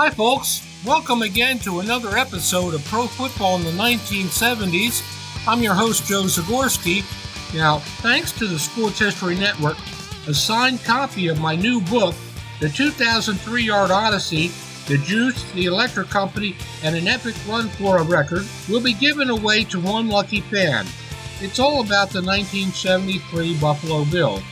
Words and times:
Hi, 0.00 0.10
folks. 0.10 0.64
Welcome 0.86 1.22
again 1.22 1.58
to 1.58 1.80
another 1.80 2.16
episode 2.16 2.72
of 2.72 2.84
Pro 2.84 3.08
Football 3.08 3.56
in 3.56 3.64
the 3.64 3.72
1970s. 3.72 5.02
I'm 5.48 5.60
your 5.60 5.74
host, 5.74 6.06
Joe 6.06 6.22
Zagorski. 6.22 7.02
Now, 7.52 7.80
thanks 8.00 8.30
to 8.38 8.46
the 8.46 8.60
Sports 8.60 9.00
History 9.00 9.34
Network, 9.34 9.76
a 10.28 10.34
signed 10.34 10.84
copy 10.84 11.26
of 11.26 11.40
my 11.40 11.56
new 11.56 11.80
book, 11.80 12.14
The 12.60 12.68
2003 12.68 13.64
Yard 13.64 13.90
Odyssey, 13.90 14.52
The 14.86 14.98
Juice, 14.98 15.42
The 15.50 15.64
Electric 15.64 16.08
Company, 16.10 16.54
and 16.84 16.94
an 16.94 17.08
Epic 17.08 17.34
Run 17.48 17.68
for 17.68 17.98
a 17.98 18.04
Record, 18.04 18.46
will 18.68 18.80
be 18.80 18.92
given 18.92 19.30
away 19.30 19.64
to 19.64 19.80
one 19.80 20.06
lucky 20.06 20.42
fan. 20.42 20.86
It's 21.40 21.58
all 21.58 21.80
about 21.80 22.10
the 22.10 22.22
1973 22.22 23.58
Buffalo 23.58 24.04
Bills. 24.04 24.44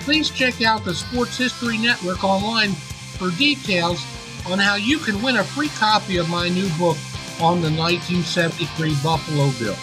Please 0.00 0.28
check 0.28 0.60
out 0.60 0.84
the 0.84 0.92
Sports 0.92 1.38
History 1.38 1.78
Network 1.78 2.22
online 2.24 2.72
for 2.72 3.30
details 3.38 4.04
on 4.50 4.58
how 4.58 4.76
you 4.76 4.98
can 4.98 5.20
win 5.22 5.36
a 5.36 5.44
free 5.44 5.68
copy 5.68 6.16
of 6.16 6.28
my 6.28 6.48
new 6.48 6.68
book 6.78 6.96
on 7.40 7.60
the 7.60 7.70
1973 7.70 8.94
Buffalo 9.02 9.50
Bill. 9.58 9.76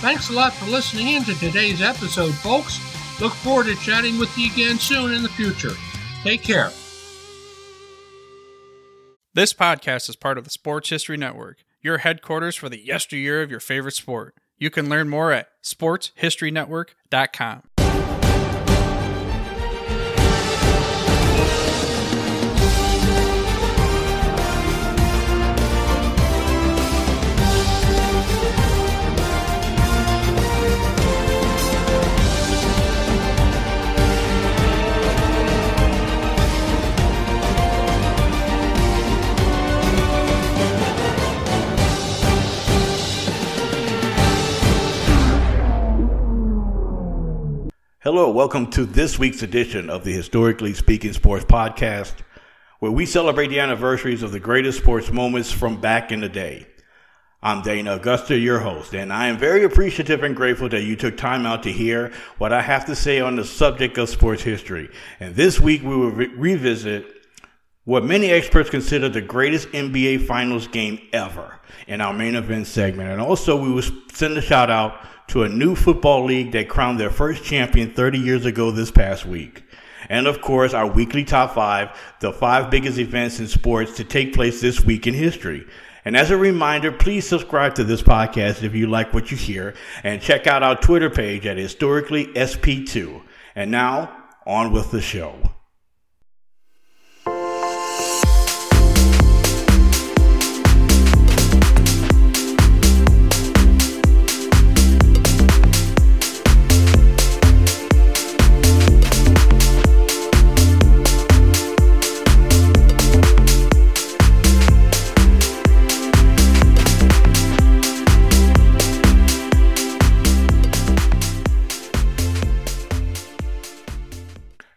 Thanks 0.00 0.30
a 0.30 0.32
lot 0.32 0.52
for 0.52 0.66
listening 0.66 1.08
in 1.08 1.24
to 1.24 1.34
today's 1.34 1.80
episode, 1.80 2.34
folks. 2.34 2.80
Look 3.20 3.32
forward 3.32 3.66
to 3.66 3.76
chatting 3.76 4.18
with 4.18 4.36
you 4.36 4.50
again 4.52 4.78
soon 4.78 5.12
in 5.12 5.22
the 5.22 5.28
future. 5.28 5.72
Take 6.22 6.42
care. 6.42 6.70
This 9.32 9.52
podcast 9.52 10.08
is 10.08 10.16
part 10.16 10.38
of 10.38 10.44
the 10.44 10.50
Sports 10.50 10.88
History 10.88 11.16
Network, 11.16 11.58
your 11.82 11.98
headquarters 11.98 12.56
for 12.56 12.68
the 12.68 12.84
yesteryear 12.84 13.42
of 13.42 13.50
your 13.50 13.60
favorite 13.60 13.94
sport. 13.94 14.34
You 14.58 14.70
can 14.70 14.88
learn 14.88 15.08
more 15.08 15.32
at 15.32 15.48
sportshistorynetwork.com. 15.62 17.62
Hello, 48.06 48.30
welcome 48.30 48.70
to 48.70 48.84
this 48.84 49.18
week's 49.18 49.42
edition 49.42 49.90
of 49.90 50.04
the 50.04 50.12
Historically 50.12 50.72
Speaking 50.74 51.12
Sports 51.12 51.44
Podcast, 51.44 52.14
where 52.78 52.92
we 52.92 53.04
celebrate 53.04 53.48
the 53.48 53.58
anniversaries 53.58 54.22
of 54.22 54.30
the 54.30 54.38
greatest 54.38 54.78
sports 54.78 55.10
moments 55.10 55.50
from 55.50 55.80
back 55.80 56.12
in 56.12 56.20
the 56.20 56.28
day. 56.28 56.68
I'm 57.42 57.62
Dana 57.62 57.96
Augusta, 57.96 58.38
your 58.38 58.60
host, 58.60 58.94
and 58.94 59.12
I 59.12 59.26
am 59.26 59.38
very 59.38 59.64
appreciative 59.64 60.22
and 60.22 60.36
grateful 60.36 60.68
that 60.68 60.84
you 60.84 60.94
took 60.94 61.16
time 61.16 61.46
out 61.46 61.64
to 61.64 61.72
hear 61.72 62.12
what 62.38 62.52
I 62.52 62.62
have 62.62 62.86
to 62.86 62.94
say 62.94 63.18
on 63.18 63.34
the 63.34 63.44
subject 63.44 63.98
of 63.98 64.08
sports 64.08 64.44
history. 64.44 64.88
And 65.18 65.34
this 65.34 65.58
week 65.58 65.82
we 65.82 65.96
will 65.96 66.12
re- 66.12 66.28
revisit 66.28 67.12
what 67.86 68.04
many 68.04 68.30
experts 68.32 68.68
consider 68.68 69.08
the 69.08 69.20
greatest 69.20 69.68
NBA 69.68 70.26
Finals 70.26 70.66
game 70.66 71.00
ever 71.12 71.60
in 71.86 72.00
our 72.00 72.12
main 72.12 72.34
event 72.34 72.66
segment. 72.66 73.10
And 73.10 73.20
also 73.20 73.56
we 73.56 73.70
will 73.70 73.84
send 74.12 74.36
a 74.36 74.42
shout 74.42 74.70
out 74.70 75.06
to 75.28 75.44
a 75.44 75.48
new 75.48 75.76
football 75.76 76.24
league 76.24 76.50
that 76.50 76.68
crowned 76.68 76.98
their 76.98 77.10
first 77.10 77.44
champion 77.44 77.94
30 77.94 78.18
years 78.18 78.44
ago 78.44 78.72
this 78.72 78.90
past 78.90 79.24
week. 79.24 79.62
And 80.08 80.26
of 80.26 80.40
course, 80.40 80.74
our 80.74 80.88
weekly 80.88 81.24
top 81.24 81.54
five, 81.54 81.96
the 82.18 82.32
five 82.32 82.70
biggest 82.70 82.98
events 82.98 83.38
in 83.38 83.46
sports 83.46 83.96
to 83.96 84.04
take 84.04 84.34
place 84.34 84.60
this 84.60 84.84
week 84.84 85.06
in 85.06 85.14
history. 85.14 85.64
And 86.04 86.16
as 86.16 86.32
a 86.32 86.36
reminder, 86.36 86.90
please 86.90 87.26
subscribe 87.28 87.76
to 87.76 87.84
this 87.84 88.02
podcast 88.02 88.64
if 88.64 88.74
you 88.74 88.88
like 88.88 89.14
what 89.14 89.30
you 89.30 89.36
hear 89.36 89.74
and 90.02 90.20
check 90.20 90.48
out 90.48 90.64
our 90.64 90.76
Twitter 90.76 91.10
page 91.10 91.46
at 91.46 91.56
Historically 91.56 92.26
SP2. 92.26 93.22
And 93.54 93.70
now, 93.70 94.24
on 94.44 94.72
with 94.72 94.90
the 94.90 95.00
show. 95.00 95.55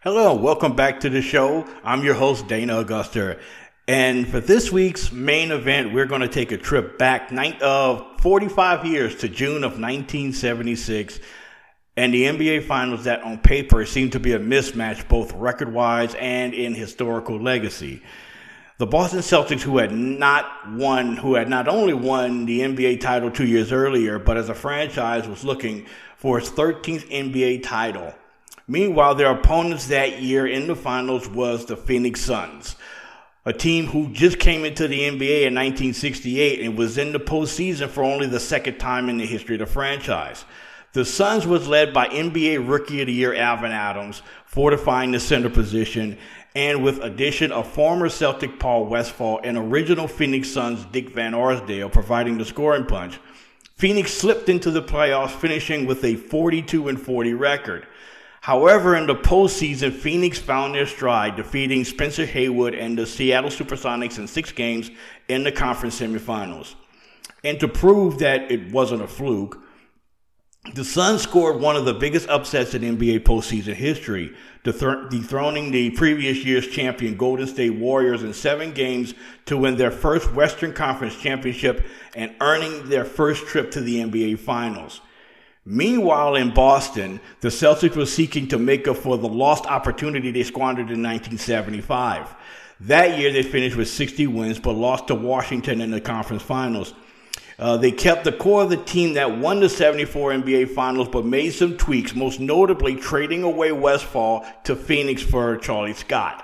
Hello, 0.02 0.34
welcome 0.34 0.74
back 0.74 1.00
to 1.00 1.10
the 1.10 1.20
show. 1.20 1.66
I'm 1.84 2.02
your 2.02 2.14
host, 2.14 2.48
Dana 2.48 2.78
Augusta. 2.78 3.38
And 3.86 4.26
for 4.26 4.40
this 4.40 4.72
week's 4.72 5.12
main 5.12 5.50
event, 5.50 5.92
we're 5.92 6.06
going 6.06 6.22
to 6.22 6.28
take 6.28 6.52
a 6.52 6.56
trip 6.56 6.96
back 6.96 7.30
night 7.30 7.60
of 7.60 8.00
uh, 8.00 8.18
45 8.22 8.86
years 8.86 9.16
to 9.16 9.28
June 9.28 9.62
of 9.62 9.72
1976 9.72 11.20
and 11.98 12.14
the 12.14 12.24
NBA 12.24 12.64
Finals 12.64 13.04
that 13.04 13.20
on 13.24 13.40
paper 13.40 13.84
seemed 13.84 14.12
to 14.12 14.18
be 14.18 14.32
a 14.32 14.38
mismatch 14.38 15.06
both 15.06 15.34
record 15.34 15.70
wise 15.70 16.14
and 16.14 16.54
in 16.54 16.72
historical 16.72 17.38
legacy. 17.38 18.02
The 18.78 18.86
Boston 18.86 19.18
Celtics, 19.18 19.60
who 19.60 19.76
had 19.76 19.92
not 19.92 20.46
won, 20.70 21.18
who 21.18 21.34
had 21.34 21.50
not 21.50 21.68
only 21.68 21.92
won 21.92 22.46
the 22.46 22.60
NBA 22.60 23.02
title 23.02 23.30
two 23.30 23.46
years 23.46 23.70
earlier, 23.70 24.18
but 24.18 24.38
as 24.38 24.48
a 24.48 24.54
franchise 24.54 25.28
was 25.28 25.44
looking 25.44 25.84
for 26.16 26.38
its 26.38 26.48
13th 26.48 27.10
NBA 27.10 27.62
title 27.64 28.14
Meanwhile, 28.70 29.16
their 29.16 29.32
opponents 29.32 29.88
that 29.88 30.22
year 30.22 30.46
in 30.46 30.68
the 30.68 30.76
finals 30.76 31.28
was 31.28 31.66
the 31.66 31.76
Phoenix 31.76 32.20
Suns, 32.20 32.76
a 33.44 33.52
team 33.52 33.86
who 33.86 34.12
just 34.12 34.38
came 34.38 34.64
into 34.64 34.86
the 34.86 35.00
NBA 35.00 35.42
in 35.42 35.56
1968 35.56 36.60
and 36.60 36.78
was 36.78 36.96
in 36.96 37.10
the 37.10 37.18
postseason 37.18 37.88
for 37.88 38.04
only 38.04 38.28
the 38.28 38.38
second 38.38 38.78
time 38.78 39.08
in 39.08 39.18
the 39.18 39.26
history 39.26 39.56
of 39.56 39.58
the 39.58 39.66
franchise. 39.66 40.44
The 40.92 41.04
Suns 41.04 41.48
was 41.48 41.66
led 41.66 41.92
by 41.92 42.06
NBA 42.10 42.68
Rookie 42.68 43.00
of 43.00 43.08
the 43.08 43.12
Year 43.12 43.34
Alvan 43.34 43.72
Adams, 43.72 44.22
fortifying 44.46 45.10
the 45.10 45.18
center 45.18 45.50
position, 45.50 46.16
and 46.54 46.84
with 46.84 47.02
addition 47.02 47.50
of 47.50 47.66
former 47.66 48.08
Celtic 48.08 48.60
Paul 48.60 48.86
Westphal 48.86 49.40
and 49.42 49.58
original 49.58 50.06
Phoenix 50.06 50.48
Suns 50.48 50.84
Dick 50.92 51.10
Van 51.10 51.34
Arsdale 51.34 51.90
providing 51.90 52.38
the 52.38 52.44
scoring 52.44 52.86
punch. 52.86 53.18
Phoenix 53.74 54.14
slipped 54.14 54.48
into 54.48 54.70
the 54.70 54.82
playoffs, 54.82 55.32
finishing 55.32 55.86
with 55.86 56.04
a 56.04 56.14
42 56.14 56.86
and 56.88 57.00
40 57.00 57.34
record. 57.34 57.88
However, 58.40 58.96
in 58.96 59.06
the 59.06 59.14
postseason, 59.14 59.92
Phoenix 59.92 60.38
found 60.38 60.74
their 60.74 60.86
stride, 60.86 61.36
defeating 61.36 61.84
Spencer 61.84 62.24
Haywood 62.24 62.74
and 62.74 62.96
the 62.96 63.06
Seattle 63.06 63.50
Supersonics 63.50 64.18
in 64.18 64.26
six 64.26 64.50
games 64.50 64.90
in 65.28 65.44
the 65.44 65.52
conference 65.52 66.00
semifinals. 66.00 66.74
And 67.44 67.60
to 67.60 67.68
prove 67.68 68.18
that 68.18 68.50
it 68.50 68.72
wasn't 68.72 69.02
a 69.02 69.06
fluke, 69.06 69.62
the 70.74 70.84
Suns 70.84 71.22
scored 71.22 71.60
one 71.60 71.76
of 71.76 71.86
the 71.86 71.94
biggest 71.94 72.28
upsets 72.28 72.74
in 72.74 72.82
NBA 72.82 73.20
postseason 73.20 73.74
history, 73.74 74.34
dethroning 74.62 75.70
the 75.70 75.90
previous 75.90 76.44
year's 76.44 76.68
champion 76.68 77.16
Golden 77.16 77.46
State 77.46 77.70
Warriors 77.78 78.22
in 78.22 78.34
seven 78.34 78.72
games 78.72 79.14
to 79.46 79.56
win 79.56 79.76
their 79.76 79.90
first 79.90 80.34
Western 80.34 80.74
Conference 80.74 81.16
championship 81.16 81.86
and 82.14 82.34
earning 82.40 82.90
their 82.90 83.06
first 83.06 83.46
trip 83.46 83.70
to 83.70 83.80
the 83.80 84.00
NBA 84.00 84.38
Finals. 84.38 85.00
Meanwhile, 85.64 86.36
in 86.36 86.54
Boston, 86.54 87.20
the 87.40 87.48
Celtics 87.48 87.96
were 87.96 88.06
seeking 88.06 88.48
to 88.48 88.58
make 88.58 88.88
up 88.88 88.96
for 88.96 89.18
the 89.18 89.28
lost 89.28 89.66
opportunity 89.66 90.30
they 90.30 90.42
squandered 90.42 90.90
in 90.90 91.02
1975. 91.02 92.34
That 92.80 93.18
year, 93.18 93.30
they 93.30 93.42
finished 93.42 93.76
with 93.76 93.88
60 93.88 94.26
wins, 94.26 94.58
but 94.58 94.72
lost 94.72 95.08
to 95.08 95.14
Washington 95.14 95.82
in 95.82 95.90
the 95.90 96.00
conference 96.00 96.42
finals. 96.42 96.94
Uh, 97.58 97.76
they 97.76 97.92
kept 97.92 98.24
the 98.24 98.32
core 98.32 98.62
of 98.62 98.70
the 98.70 98.78
team 98.78 99.12
that 99.14 99.36
won 99.36 99.60
the 99.60 99.68
74 99.68 100.32
NBA 100.32 100.70
Finals, 100.70 101.08
but 101.08 101.26
made 101.26 101.50
some 101.50 101.76
tweaks, 101.76 102.14
most 102.14 102.40
notably 102.40 102.96
trading 102.96 103.42
away 103.42 103.70
Westphal 103.70 104.46
to 104.64 104.74
Phoenix 104.74 105.22
for 105.22 105.58
Charlie 105.58 105.92
Scott. 105.92 106.42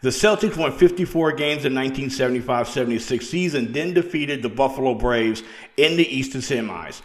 The 0.00 0.08
Celtics 0.08 0.56
won 0.56 0.72
54 0.72 1.32
games 1.32 1.64
in 1.64 1.74
1975-76 1.74 3.22
season, 3.22 3.72
then 3.72 3.94
defeated 3.94 4.42
the 4.42 4.48
Buffalo 4.48 4.94
Braves 4.94 5.44
in 5.76 5.96
the 5.96 6.08
Eastern 6.08 6.40
semis. 6.40 7.02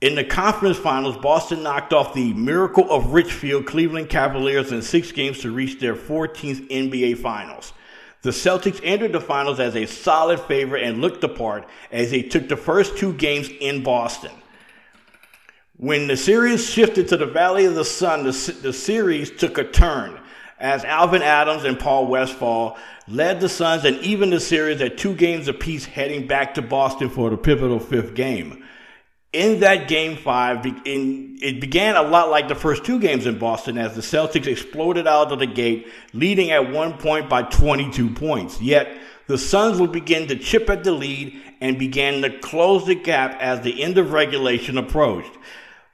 In 0.00 0.14
the 0.14 0.22
conference 0.22 0.78
finals, 0.78 1.16
Boston 1.16 1.64
knocked 1.64 1.92
off 1.92 2.14
the 2.14 2.32
Miracle 2.34 2.88
of 2.88 3.12
Richfield 3.12 3.66
Cleveland 3.66 4.08
Cavaliers 4.08 4.70
in 4.70 4.80
six 4.80 5.10
games 5.10 5.40
to 5.40 5.50
reach 5.50 5.80
their 5.80 5.96
14th 5.96 6.68
NBA 6.70 7.18
Finals. 7.18 7.72
The 8.22 8.30
Celtics 8.30 8.80
entered 8.84 9.12
the 9.12 9.20
finals 9.20 9.58
as 9.58 9.74
a 9.74 9.86
solid 9.86 10.38
favorite 10.40 10.84
and 10.84 11.00
looked 11.00 11.20
the 11.20 11.28
part 11.28 11.66
as 11.90 12.12
they 12.12 12.22
took 12.22 12.48
the 12.48 12.56
first 12.56 12.96
two 12.96 13.12
games 13.12 13.48
in 13.60 13.82
Boston. 13.82 14.30
When 15.76 16.06
the 16.06 16.16
series 16.16 16.68
shifted 16.68 17.08
to 17.08 17.16
the 17.16 17.26
Valley 17.26 17.64
of 17.64 17.74
the 17.74 17.84
Sun, 17.84 18.22
the, 18.22 18.58
the 18.62 18.72
series 18.72 19.32
took 19.32 19.58
a 19.58 19.64
turn 19.64 20.20
as 20.60 20.84
Alvan 20.84 21.22
Adams 21.22 21.64
and 21.64 21.78
Paul 21.78 22.06
Westphal 22.06 22.76
led 23.08 23.40
the 23.40 23.48
Suns 23.48 23.84
and 23.84 23.96
even 23.98 24.30
the 24.30 24.40
series 24.40 24.80
at 24.80 24.98
two 24.98 25.14
games 25.14 25.48
apiece 25.48 25.84
heading 25.84 26.28
back 26.28 26.54
to 26.54 26.62
Boston 26.62 27.10
for 27.10 27.30
the 27.30 27.36
pivotal 27.36 27.80
fifth 27.80 28.14
game. 28.14 28.64
In 29.32 29.60
that 29.60 29.88
game 29.88 30.16
five, 30.16 30.62
it 30.64 31.60
began 31.60 31.96
a 31.96 32.02
lot 32.02 32.30
like 32.30 32.48
the 32.48 32.54
first 32.54 32.84
two 32.84 32.98
games 32.98 33.26
in 33.26 33.38
Boston 33.38 33.76
as 33.76 33.94
the 33.94 34.00
Celtics 34.00 34.46
exploded 34.46 35.06
out 35.06 35.30
of 35.30 35.38
the 35.38 35.46
gate, 35.46 35.86
leading 36.14 36.50
at 36.50 36.72
one 36.72 36.94
point 36.94 37.28
by 37.28 37.42
22 37.42 38.08
points. 38.10 38.58
Yet, 38.58 38.88
the 39.26 39.36
Suns 39.36 39.78
would 39.78 39.92
begin 39.92 40.28
to 40.28 40.36
chip 40.36 40.70
at 40.70 40.82
the 40.82 40.92
lead 40.92 41.38
and 41.60 41.78
began 41.78 42.22
to 42.22 42.38
close 42.38 42.86
the 42.86 42.94
gap 42.94 43.38
as 43.38 43.60
the 43.60 43.82
end 43.82 43.98
of 43.98 44.12
regulation 44.12 44.78
approached. 44.78 45.36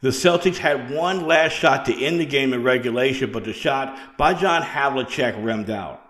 The 0.01 0.11
Celtics 0.11 0.59
had 0.59 0.93
one 0.93 1.27
last 1.27 1.55
shot 1.55 1.87
to 1.87 2.05
end 2.05 2.21
the 2.21 2.27
game 2.27 2.53
in 2.53 2.63
regulation, 2.63 3.33
but 3.33 3.43
the 3.43 3.53
shot 3.53 4.17
by 4.17 4.35
John 4.35 4.63
Havlicek 4.63 5.45
rimmed 5.45 5.71
out. 5.71 6.01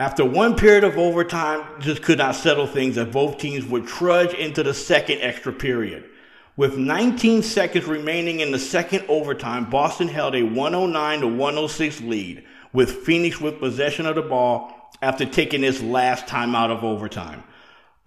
After 0.00 0.24
one 0.24 0.56
period 0.56 0.82
of 0.82 0.98
overtime, 0.98 1.62
just 1.78 2.02
could 2.02 2.18
not 2.18 2.34
settle 2.34 2.66
things, 2.66 2.96
and 2.96 3.12
both 3.12 3.38
teams 3.38 3.64
would 3.66 3.86
trudge 3.86 4.34
into 4.34 4.64
the 4.64 4.74
second 4.74 5.20
extra 5.20 5.52
period. 5.52 6.10
With 6.56 6.78
19 6.78 7.42
seconds 7.42 7.84
remaining 7.84 8.40
in 8.40 8.50
the 8.50 8.58
second 8.58 9.04
overtime, 9.08 9.68
Boston 9.68 10.08
held 10.08 10.34
a 10.34 10.42
109 10.42 11.20
to 11.20 11.26
106 11.28 12.00
lead, 12.00 12.44
with 12.72 13.04
Phoenix 13.04 13.38
with 13.38 13.60
possession 13.60 14.06
of 14.06 14.14
the 14.14 14.22
ball 14.22 14.72
after 15.02 15.26
taking 15.26 15.62
his 15.62 15.82
last 15.82 16.26
time 16.26 16.54
out 16.54 16.70
of 16.70 16.82
overtime. 16.82 17.44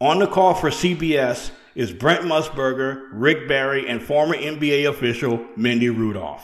On 0.01 0.17
the 0.17 0.25
call 0.25 0.55
for 0.55 0.71
CBS 0.71 1.51
is 1.75 1.93
Brent 1.93 2.25
Musburger, 2.25 3.05
Rick 3.13 3.47
Barry, 3.47 3.87
and 3.87 4.01
former 4.01 4.35
NBA 4.35 4.89
official 4.89 5.45
Mindy 5.55 5.91
Rudolph. 5.91 6.41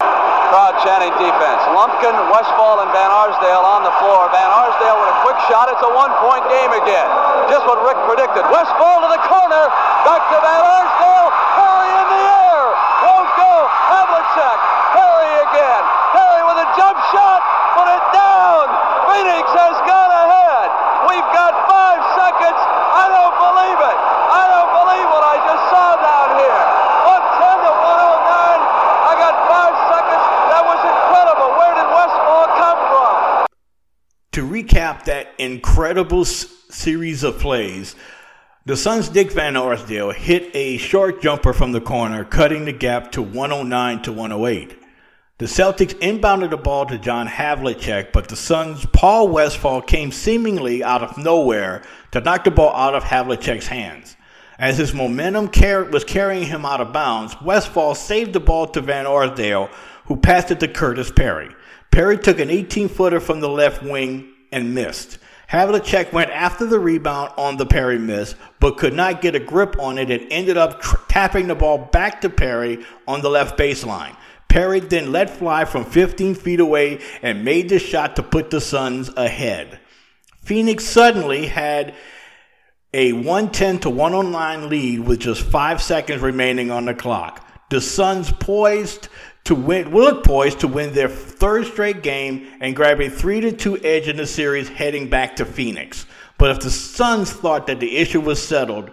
Crowd 0.00 0.76
chanting 0.80 1.12
defense. 1.20 1.62
Lumpkin, 1.76 2.16
Westphal, 2.32 2.80
and 2.80 2.92
Van 2.96 3.12
Arsdale 3.12 3.64
on 3.64 3.84
the 3.84 3.92
floor. 4.00 4.28
Van 4.32 4.52
Arsdale 4.52 5.00
with 5.04 5.16
a 5.16 5.18
quick 5.20 5.40
shot. 5.52 5.68
It's 5.68 5.84
a 5.84 5.92
one-point 5.92 6.44
game 6.48 6.72
again. 6.80 7.08
Just 7.52 7.68
what 7.68 7.80
Rick 7.84 8.00
predicted. 8.08 8.44
Westphal 8.48 9.04
to 9.04 9.08
the 9.12 9.22
corner. 9.28 9.64
Back 10.04 10.24
to 10.28 10.36
Van 10.40 10.60
Arsdale. 10.60 11.28
Perry 11.56 11.88
in 11.88 12.08
the 12.12 12.22
air. 12.28 12.64
Won't 13.00 13.32
go. 13.32 13.52
Havlicek. 13.96 14.58
Perry 14.92 15.32
again. 15.40 15.82
Perry 16.12 16.42
with 16.44 16.58
a 16.60 16.68
jump 16.76 17.00
shot. 17.16 17.40
Put 17.72 17.88
it 17.88 18.04
down. 18.12 18.68
Phoenix 19.08 19.48
has 19.56 19.76
gone 19.88 20.12
ahead. 20.12 20.68
We've 21.08 21.30
got 21.32 21.56
five 21.64 22.00
seconds. 22.12 22.60
I 22.92 23.08
don't 23.08 23.36
believe 23.40 23.80
it. 23.80 23.98
I 24.28 24.42
don't 24.52 24.72
believe 24.84 25.08
what 25.08 25.24
I 25.24 25.36
just 25.48 25.64
saw 25.72 25.96
down 25.96 26.28
here. 26.36 26.60
110 27.08 27.64
to 27.64 27.72
109. 27.72 28.60
I 29.08 29.12
got 29.16 29.34
five 29.48 29.74
seconds. 29.88 30.24
That 30.52 30.62
was 30.64 30.80
incredible. 30.80 31.48
Where 31.56 31.74
did 31.76 31.88
Westphal 31.88 32.44
come 32.60 32.80
from? 32.88 33.14
To 34.36 34.42
recap 34.62 35.04
that 35.04 35.28
incredible 35.38 36.22
s- 36.22 36.46
series 36.70 37.22
of 37.22 37.38
plays, 37.38 37.94
the 38.64 38.76
Suns' 38.76 39.08
Dick 39.08 39.32
Van 39.32 39.56
Arsdale 39.56 40.12
hit 40.12 40.50
a 40.54 40.76
short 40.78 41.20
jumper 41.20 41.52
from 41.52 41.72
the 41.72 41.80
corner, 41.80 42.24
cutting 42.24 42.64
the 42.64 42.72
gap 42.72 43.12
to 43.12 43.22
109 43.22 44.02
to 44.02 44.12
108. 44.12 44.78
The 45.38 45.46
Celtics 45.46 45.94
inbounded 45.94 46.50
the 46.50 46.56
ball 46.56 46.86
to 46.86 46.98
John 46.98 47.26
Havlicek, 47.26 48.12
but 48.12 48.28
the 48.28 48.36
Suns' 48.36 48.86
Paul 48.92 49.28
Westphal 49.28 49.82
came 49.82 50.12
seemingly 50.12 50.84
out 50.84 51.02
of 51.02 51.18
nowhere 51.18 51.82
to 52.12 52.20
knock 52.20 52.44
the 52.44 52.52
ball 52.52 52.72
out 52.76 52.94
of 52.94 53.02
Havlicek's 53.02 53.66
hands. 53.66 54.16
As 54.58 54.78
his 54.78 54.94
momentum 54.94 55.48
car- 55.48 55.84
was 55.84 56.04
carrying 56.04 56.46
him 56.46 56.64
out 56.64 56.80
of 56.80 56.92
bounds, 56.92 57.34
Westphal 57.42 57.96
saved 57.96 58.32
the 58.32 58.38
ball 58.40 58.68
to 58.68 58.80
Van 58.80 59.06
Arsdale, 59.06 59.68
who 60.04 60.14
passed 60.16 60.52
it 60.52 60.60
to 60.60 60.68
Curtis 60.68 61.10
Perry. 61.10 61.48
Perry 61.90 62.16
took 62.16 62.38
an 62.38 62.48
18 62.50 62.88
footer 62.88 63.18
from 63.18 63.40
the 63.40 63.48
left 63.48 63.82
wing 63.82 64.31
and 64.52 64.74
missed. 64.74 65.18
Havlicek 65.50 66.12
went 66.12 66.30
after 66.30 66.64
the 66.64 66.78
rebound 66.78 67.32
on 67.36 67.58
the 67.58 67.66
Perry 67.66 67.98
miss, 67.98 68.34
but 68.58 68.78
could 68.78 68.94
not 68.94 69.20
get 69.20 69.34
a 69.34 69.40
grip 69.40 69.78
on 69.78 69.98
it 69.98 70.10
and 70.10 70.26
ended 70.30 70.56
up 70.56 70.80
tr- 70.80 70.96
tapping 71.08 71.46
the 71.46 71.54
ball 71.54 71.76
back 71.76 72.22
to 72.22 72.30
Perry 72.30 72.84
on 73.06 73.20
the 73.20 73.28
left 73.28 73.58
baseline. 73.58 74.16
Perry 74.48 74.80
then 74.80 75.12
let 75.12 75.30
fly 75.30 75.64
from 75.64 75.84
15 75.84 76.34
feet 76.34 76.60
away 76.60 77.00
and 77.22 77.44
made 77.44 77.68
the 77.68 77.78
shot 77.78 78.16
to 78.16 78.22
put 78.22 78.50
the 78.50 78.60
Suns 78.60 79.10
ahead. 79.16 79.78
Phoenix 80.42 80.84
suddenly 80.84 81.46
had 81.46 81.94
a 82.94 83.12
110 83.12 83.80
to 83.80 83.90
109 83.90 84.68
lead 84.68 85.00
with 85.00 85.20
just 85.20 85.42
five 85.42 85.82
seconds 85.82 86.20
remaining 86.20 86.70
on 86.70 86.84
the 86.84 86.94
clock. 86.94 87.46
The 87.70 87.80
Suns 87.80 88.30
poised 88.32 89.08
to 89.44 89.54
win, 89.54 89.92
look 89.92 90.24
poised 90.24 90.60
to 90.60 90.68
win 90.68 90.92
their 90.92 91.08
third 91.08 91.66
straight 91.66 92.02
game 92.02 92.46
and 92.60 92.76
grab 92.76 93.00
a 93.00 93.10
3 93.10 93.40
to 93.40 93.52
2 93.52 93.78
edge 93.84 94.08
in 94.08 94.16
the 94.16 94.26
series 94.26 94.68
heading 94.68 95.08
back 95.08 95.36
to 95.36 95.44
Phoenix. 95.44 96.06
But 96.38 96.50
if 96.50 96.60
the 96.60 96.70
Suns 96.70 97.32
thought 97.32 97.66
that 97.66 97.80
the 97.80 97.96
issue 97.96 98.20
was 98.20 98.40
settled, 98.40 98.90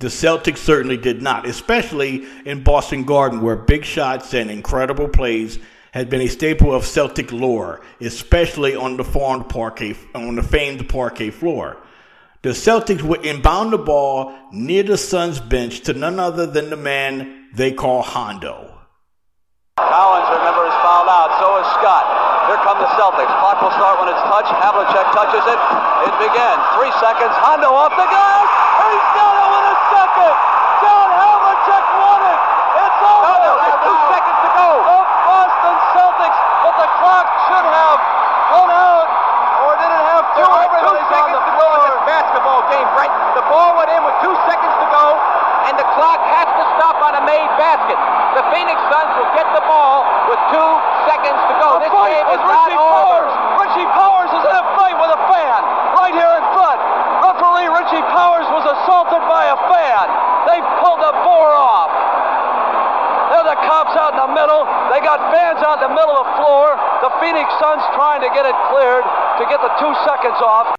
the 0.00 0.08
Celtics 0.08 0.58
certainly 0.58 0.96
did 0.96 1.22
not, 1.22 1.46
especially 1.46 2.26
in 2.44 2.62
Boston 2.62 3.04
Garden, 3.04 3.40
where 3.40 3.56
big 3.56 3.84
shots 3.84 4.32
and 4.32 4.50
incredible 4.50 5.08
plays 5.08 5.58
had 5.92 6.08
been 6.08 6.20
a 6.20 6.28
staple 6.28 6.72
of 6.72 6.84
Celtic 6.84 7.32
lore, 7.32 7.80
especially 8.00 8.76
on 8.76 8.96
the 8.96 9.04
famed 9.04 9.48
parquet, 9.48 9.96
on 10.14 10.36
the 10.36 10.42
famed 10.42 10.88
parquet 10.88 11.30
floor. 11.30 11.78
The 12.42 12.50
Celtics 12.50 13.02
would 13.02 13.26
inbound 13.26 13.72
the 13.72 13.78
ball 13.78 14.32
near 14.52 14.84
the 14.84 14.96
Suns 14.96 15.40
bench 15.40 15.80
to 15.80 15.92
none 15.94 16.20
other 16.20 16.46
than 16.46 16.70
the 16.70 16.76
man 16.76 17.48
they 17.52 17.72
call 17.72 18.02
Hondo. 18.02 18.67
Collins, 19.86 20.28
remember, 20.34 20.66
is 20.66 20.76
fouled 20.82 21.06
out. 21.06 21.30
So 21.38 21.58
is 21.62 21.68
Scott. 21.78 22.04
Here 22.50 22.58
come 22.64 22.80
the 22.80 22.90
Celtics. 22.96 23.30
Clock 23.38 23.60
will 23.62 23.74
start 23.76 24.00
when 24.02 24.08
it's 24.10 24.24
touched. 24.26 24.50
Havlicek 24.58 25.06
touches 25.14 25.44
it. 25.44 25.58
It 26.08 26.14
begins. 26.18 26.62
Three 26.80 26.92
seconds. 26.98 27.34
Hondo 27.44 27.70
off 27.70 27.92
the 27.92 28.08
glass. 28.08 28.48
He's 28.88 29.08
got 29.14 29.34
it 29.36 29.48
with 29.52 29.66
a 29.68 29.76
second. 29.92 30.34
John 30.80 31.08
Havlicek 31.12 31.86
won 32.00 32.20
it. 32.24 32.40
It's 32.78 33.00
over. 33.04 33.26
No, 33.28 33.52
no, 33.52 33.70
two 33.84 33.98
seconds 34.08 34.38
to 34.42 34.50
go. 34.56 34.68
The 34.80 35.00
Boston 35.28 35.76
Celtics, 35.92 36.38
but 36.64 36.74
the 36.80 36.88
clock 37.04 37.26
should 37.50 37.66
have 37.68 37.98
run 38.54 38.70
out. 38.72 39.08
Or 39.66 39.74
did 39.76 39.90
it 39.90 40.04
have 40.08 40.24
two? 40.38 40.46
Everybody's 40.46 41.10
on 41.12 41.28
the 41.34 41.42
floor 41.52 41.72
in 41.74 41.82
this 41.90 42.04
basketball 42.06 42.62
game, 42.70 42.88
Frank. 42.94 43.12
The 43.34 43.44
ball 43.50 43.76
went 43.76 43.90
in 43.92 44.00
with 44.06 44.16
two 44.22 44.34
seconds 44.46 44.74
to 44.78 44.86
go, 44.88 45.06
and 45.68 45.74
the 45.76 45.88
clock 45.98 46.22
has 46.32 46.48
to 46.48 46.64
stop 46.78 46.96
on 47.02 47.18
a 47.18 47.22
made 47.26 47.50
basket. 47.58 47.98
The 48.38 48.46
Phoenix 48.54 48.78
Suns 48.86 49.12
will 49.18 49.34
get 49.34 49.50
the 49.50 49.66
ball 49.66 50.06
with 50.30 50.38
two 50.54 50.70
seconds 51.10 51.42
to 51.50 51.54
go. 51.58 51.74
A 51.74 51.82
This 51.82 51.90
fight 51.90 52.14
game 52.14 52.22
with 52.30 52.38
is 52.38 52.46
not 52.46 52.70
Richie 52.70 52.78
over. 52.78 53.18
Powers. 53.18 53.34
Richie 53.66 53.90
Powers 53.90 54.30
is 54.30 54.44
in 54.46 54.54
a 54.54 54.66
fight 54.78 54.94
with 54.94 55.10
a 55.10 55.20
fan 55.26 55.58
right 55.98 56.14
here 56.14 56.34
in 56.38 56.44
front. 56.54 56.78
Referee 57.18 57.66
Richie 57.66 58.06
Powers 58.14 58.46
was 58.54 58.62
assaulted 58.62 59.26
by 59.26 59.50
a 59.50 59.58
fan. 59.66 60.04
They 60.46 60.58
pulled 60.78 61.02
the 61.02 61.14
bore 61.26 61.50
off. 61.50 61.90
There 63.34 63.42
are 63.42 63.50
the 63.50 63.58
cops 63.66 63.98
out 63.98 64.14
in 64.14 64.22
the 64.22 64.30
middle. 64.30 64.62
They 64.94 65.02
got 65.02 65.18
fans 65.34 65.58
out 65.66 65.82
in 65.82 65.90
the 65.90 65.94
middle 65.98 66.14
of 66.14 66.30
the 66.30 66.36
floor. 66.38 66.78
The 67.02 67.10
Phoenix 67.18 67.50
Suns 67.58 67.82
trying 67.98 68.22
to 68.22 68.30
get 68.30 68.46
it 68.46 68.54
cleared 68.70 69.02
to 69.02 69.44
get 69.50 69.58
the 69.58 69.74
two 69.82 69.90
seconds 70.06 70.38
off. 70.38 70.78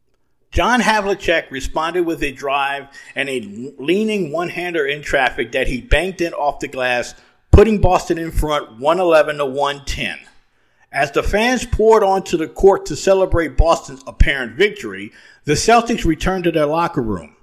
John 0.51 0.79
Havlicek 0.79 1.51
responded 1.51 2.07
with 2.07 2.23
a 2.23 2.31
drive 2.31 2.87
and 3.15 3.27
a 3.29 3.73
leaning 3.77 4.31
one-hander 4.31 4.87
in 4.87 5.03
traffic 5.03 5.51
that 5.51 5.67
he 5.67 5.81
banked 5.81 6.21
in 6.21 6.33
off 6.33 6.59
the 6.59 6.67
glass, 6.67 7.13
putting 7.59 7.81
Boston 7.81 8.17
in 8.17 8.31
front 8.31 8.79
111 8.79 9.35
to 9.35 9.45
110. 9.45 10.17
As 10.93 11.11
the 11.11 11.21
fans 11.21 11.65
poured 11.65 12.03
onto 12.03 12.37
the 12.37 12.47
court 12.47 12.85
to 12.85 12.95
celebrate 12.95 13.57
Boston's 13.57 14.01
apparent 14.07 14.55
victory, 14.55 15.11
the 15.43 15.55
Celtics 15.55 16.05
returned 16.05 16.45
to 16.45 16.53
their 16.53 16.65
locker 16.65 17.01
room. 17.01 17.35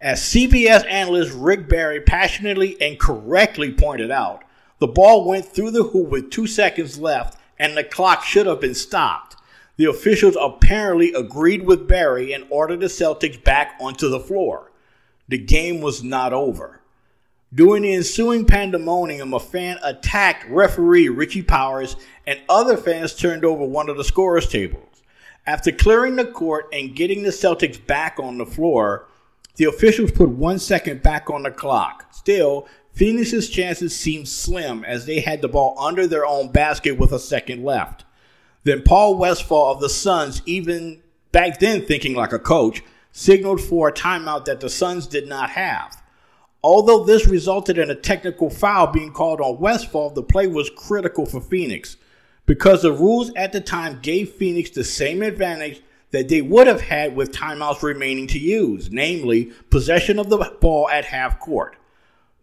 As 0.00 0.22
CBS 0.22 0.84
analyst 0.90 1.32
Rick 1.36 1.68
Barry 1.68 2.00
passionately 2.00 2.82
and 2.82 2.98
correctly 2.98 3.72
pointed 3.72 4.10
out, 4.10 4.42
the 4.80 4.88
ball 4.88 5.24
went 5.24 5.46
through 5.46 5.70
the 5.70 5.84
hoop 5.84 6.08
with 6.08 6.32
two 6.32 6.48
seconds 6.48 6.98
left 6.98 7.38
and 7.56 7.76
the 7.76 7.84
clock 7.84 8.24
should 8.24 8.46
have 8.46 8.60
been 8.60 8.74
stopped. 8.74 9.36
The 9.76 9.84
officials 9.84 10.36
apparently 10.40 11.12
agreed 11.12 11.64
with 11.64 11.86
Barry 11.86 12.32
and 12.32 12.44
ordered 12.50 12.80
the 12.80 12.86
Celtics 12.86 13.44
back 13.44 13.76
onto 13.80 14.08
the 14.08 14.18
floor. 14.18 14.72
The 15.28 15.38
game 15.38 15.80
was 15.80 16.02
not 16.02 16.32
over. 16.32 16.79
During 17.52 17.82
the 17.82 17.94
ensuing 17.94 18.44
pandemonium, 18.44 19.34
a 19.34 19.40
fan 19.40 19.78
attacked 19.82 20.48
referee 20.48 21.08
Richie 21.08 21.42
Powers, 21.42 21.96
and 22.24 22.38
other 22.48 22.76
fans 22.76 23.12
turned 23.12 23.44
over 23.44 23.64
one 23.64 23.88
of 23.88 23.96
the 23.96 24.04
scorers' 24.04 24.48
tables. 24.48 25.02
After 25.46 25.72
clearing 25.72 26.14
the 26.14 26.26
court 26.26 26.68
and 26.72 26.94
getting 26.94 27.24
the 27.24 27.30
Celtics 27.30 27.84
back 27.84 28.20
on 28.20 28.38
the 28.38 28.46
floor, 28.46 29.08
the 29.56 29.64
officials 29.64 30.12
put 30.12 30.28
one 30.28 30.60
second 30.60 31.02
back 31.02 31.28
on 31.28 31.42
the 31.42 31.50
clock. 31.50 32.06
Still, 32.12 32.68
Phoenix's 32.92 33.50
chances 33.50 33.96
seemed 33.96 34.28
slim 34.28 34.84
as 34.84 35.06
they 35.06 35.18
had 35.18 35.42
the 35.42 35.48
ball 35.48 35.76
under 35.76 36.06
their 36.06 36.24
own 36.24 36.52
basket 36.52 36.98
with 36.98 37.10
a 37.10 37.18
second 37.18 37.64
left. 37.64 38.04
Then 38.62 38.82
Paul 38.82 39.16
Westphal 39.16 39.72
of 39.72 39.80
the 39.80 39.88
Suns, 39.88 40.40
even 40.46 41.02
back 41.32 41.58
then 41.58 41.84
thinking 41.84 42.14
like 42.14 42.32
a 42.32 42.38
coach, 42.38 42.84
signaled 43.10 43.60
for 43.60 43.88
a 43.88 43.92
timeout 43.92 44.44
that 44.44 44.60
the 44.60 44.70
Suns 44.70 45.08
did 45.08 45.26
not 45.26 45.50
have. 45.50 46.00
Although 46.62 47.04
this 47.04 47.26
resulted 47.26 47.78
in 47.78 47.90
a 47.90 47.94
technical 47.94 48.50
foul 48.50 48.88
being 48.88 49.12
called 49.12 49.40
on 49.40 49.58
Westphal, 49.58 50.10
the 50.10 50.22
play 50.22 50.46
was 50.46 50.70
critical 50.70 51.24
for 51.24 51.40
Phoenix 51.40 51.96
because 52.44 52.82
the 52.82 52.92
rules 52.92 53.32
at 53.34 53.52
the 53.52 53.60
time 53.60 54.00
gave 54.02 54.30
Phoenix 54.30 54.70
the 54.70 54.84
same 54.84 55.22
advantage 55.22 55.82
that 56.10 56.28
they 56.28 56.42
would 56.42 56.66
have 56.66 56.80
had 56.80 57.14
with 57.14 57.32
timeouts 57.32 57.82
remaining 57.82 58.26
to 58.26 58.38
use, 58.38 58.90
namely 58.90 59.52
possession 59.70 60.18
of 60.18 60.28
the 60.28 60.56
ball 60.60 60.88
at 60.90 61.04
half 61.04 61.38
court. 61.38 61.76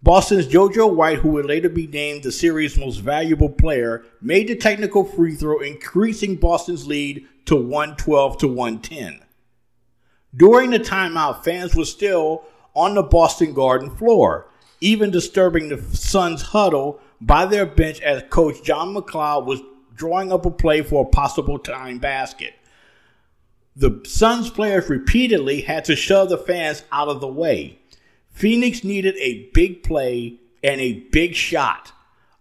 Boston's 0.01 0.47
JoJo 0.47 0.95
White, 0.95 1.19
who 1.19 1.29
would 1.29 1.45
later 1.45 1.69
be 1.69 1.87
named 1.87 2.23
the 2.23 2.31
series' 2.31 2.77
most 2.77 2.97
valuable 2.97 3.49
player, 3.49 4.05
made 4.21 4.47
the 4.47 4.55
technical 4.55 5.03
free 5.03 5.35
throw, 5.35 5.59
increasing 5.59 6.35
Boston's 6.35 6.87
lead 6.87 7.27
to 7.45 7.55
112 7.55 8.37
to 8.37 8.47
110. 8.47 9.21
During 10.35 10.69
the 10.69 10.79
timeout, 10.79 11.43
fans 11.43 11.75
were 11.75 11.85
still 11.85 12.45
on 12.77 12.95
the 12.95 13.03
Boston 13.03 13.53
Garden 13.53 13.89
floor, 13.95 14.47
even 14.79 15.11
disturbing 15.11 15.69
the 15.69 15.81
Suns' 15.95 16.41
huddle 16.41 17.01
by 17.19 17.45
their 17.45 17.65
bench 17.65 17.99
as 18.01 18.23
coach 18.29 18.63
John 18.63 18.93
MacLeod 18.93 19.45
was 19.45 19.59
drawing 19.95 20.31
up 20.31 20.45
a 20.45 20.51
play 20.51 20.83
for 20.83 21.03
a 21.03 21.09
possible 21.09 21.57
time 21.57 21.97
basket. 21.97 22.53
The 23.75 24.01
Suns 24.05 24.49
players 24.49 24.89
repeatedly 24.89 25.61
had 25.61 25.85
to 25.85 25.95
shove 25.95 26.29
the 26.29 26.37
fans 26.37 26.83
out 26.91 27.09
of 27.09 27.19
the 27.19 27.27
way. 27.27 27.79
Phoenix 28.29 28.83
needed 28.83 29.15
a 29.17 29.49
big 29.53 29.83
play 29.83 30.39
and 30.63 30.79
a 30.79 30.93
big 31.11 31.33
shot, 31.33 31.91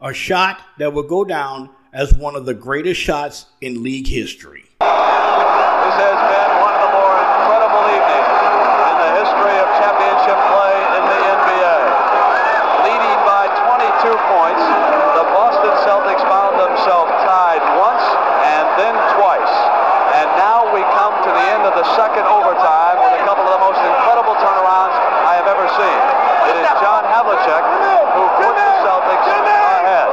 a 0.01 0.13
shot 0.13 0.61
that 0.79 0.93
would 0.93 1.09
go 1.09 1.25
down 1.25 1.71
as 1.93 2.13
one 2.13 2.37
of 2.37 2.45
the 2.45 2.53
greatest 2.53 3.01
shots 3.01 3.47
in 3.61 3.83
league 3.83 4.07
history. 4.07 4.65
This 4.81 5.97
has 5.97 6.21
been 6.29 6.53
one 6.61 6.75
of 6.77 6.83
the 6.85 6.93
more 6.93 7.17
incredible 7.17 7.85
evenings 7.89 8.37
in 8.85 8.97
the 9.01 9.13
history 9.17 9.57
of 9.57 9.67
championship 9.81 10.37
play 10.53 10.77
in 10.77 11.03
the 11.09 11.21
NBA. 11.41 11.77
Leading 12.85 13.19
by 13.25 13.49
22 13.65 14.13
points, 14.29 14.65
the 15.17 15.25
Boston 15.33 15.73
Celtics 15.89 16.21
found 16.29 16.61
themselves 16.61 17.09
tied 17.25 17.65
once 17.81 18.05
and 18.45 18.65
then 18.77 18.93
twice. 19.17 19.57
And 20.21 20.29
now 20.37 20.69
we 20.73 20.85
come 20.97 21.13
to 21.13 21.31
the 21.33 21.45
end 21.57 21.65
of 21.65 21.73
the 21.81 21.87
second 21.97 22.29
overtime 22.29 23.01
with 23.01 23.21
a 23.21 23.25
couple 23.25 23.49
of 23.49 23.57
the 23.57 23.63
most 23.65 23.81
incredible 23.81 24.37
turnarounds 24.37 24.97
I 25.25 25.41
have 25.41 25.49
ever 25.49 25.65
seen. 25.81 26.01
It 26.53 26.61
is 26.61 26.69
John 26.85 27.09
Havlicek 27.09 27.65
who 28.17 28.25
put 28.37 28.53
the 28.53 28.69
Celtics 28.85 29.29
ahead. 29.33 30.09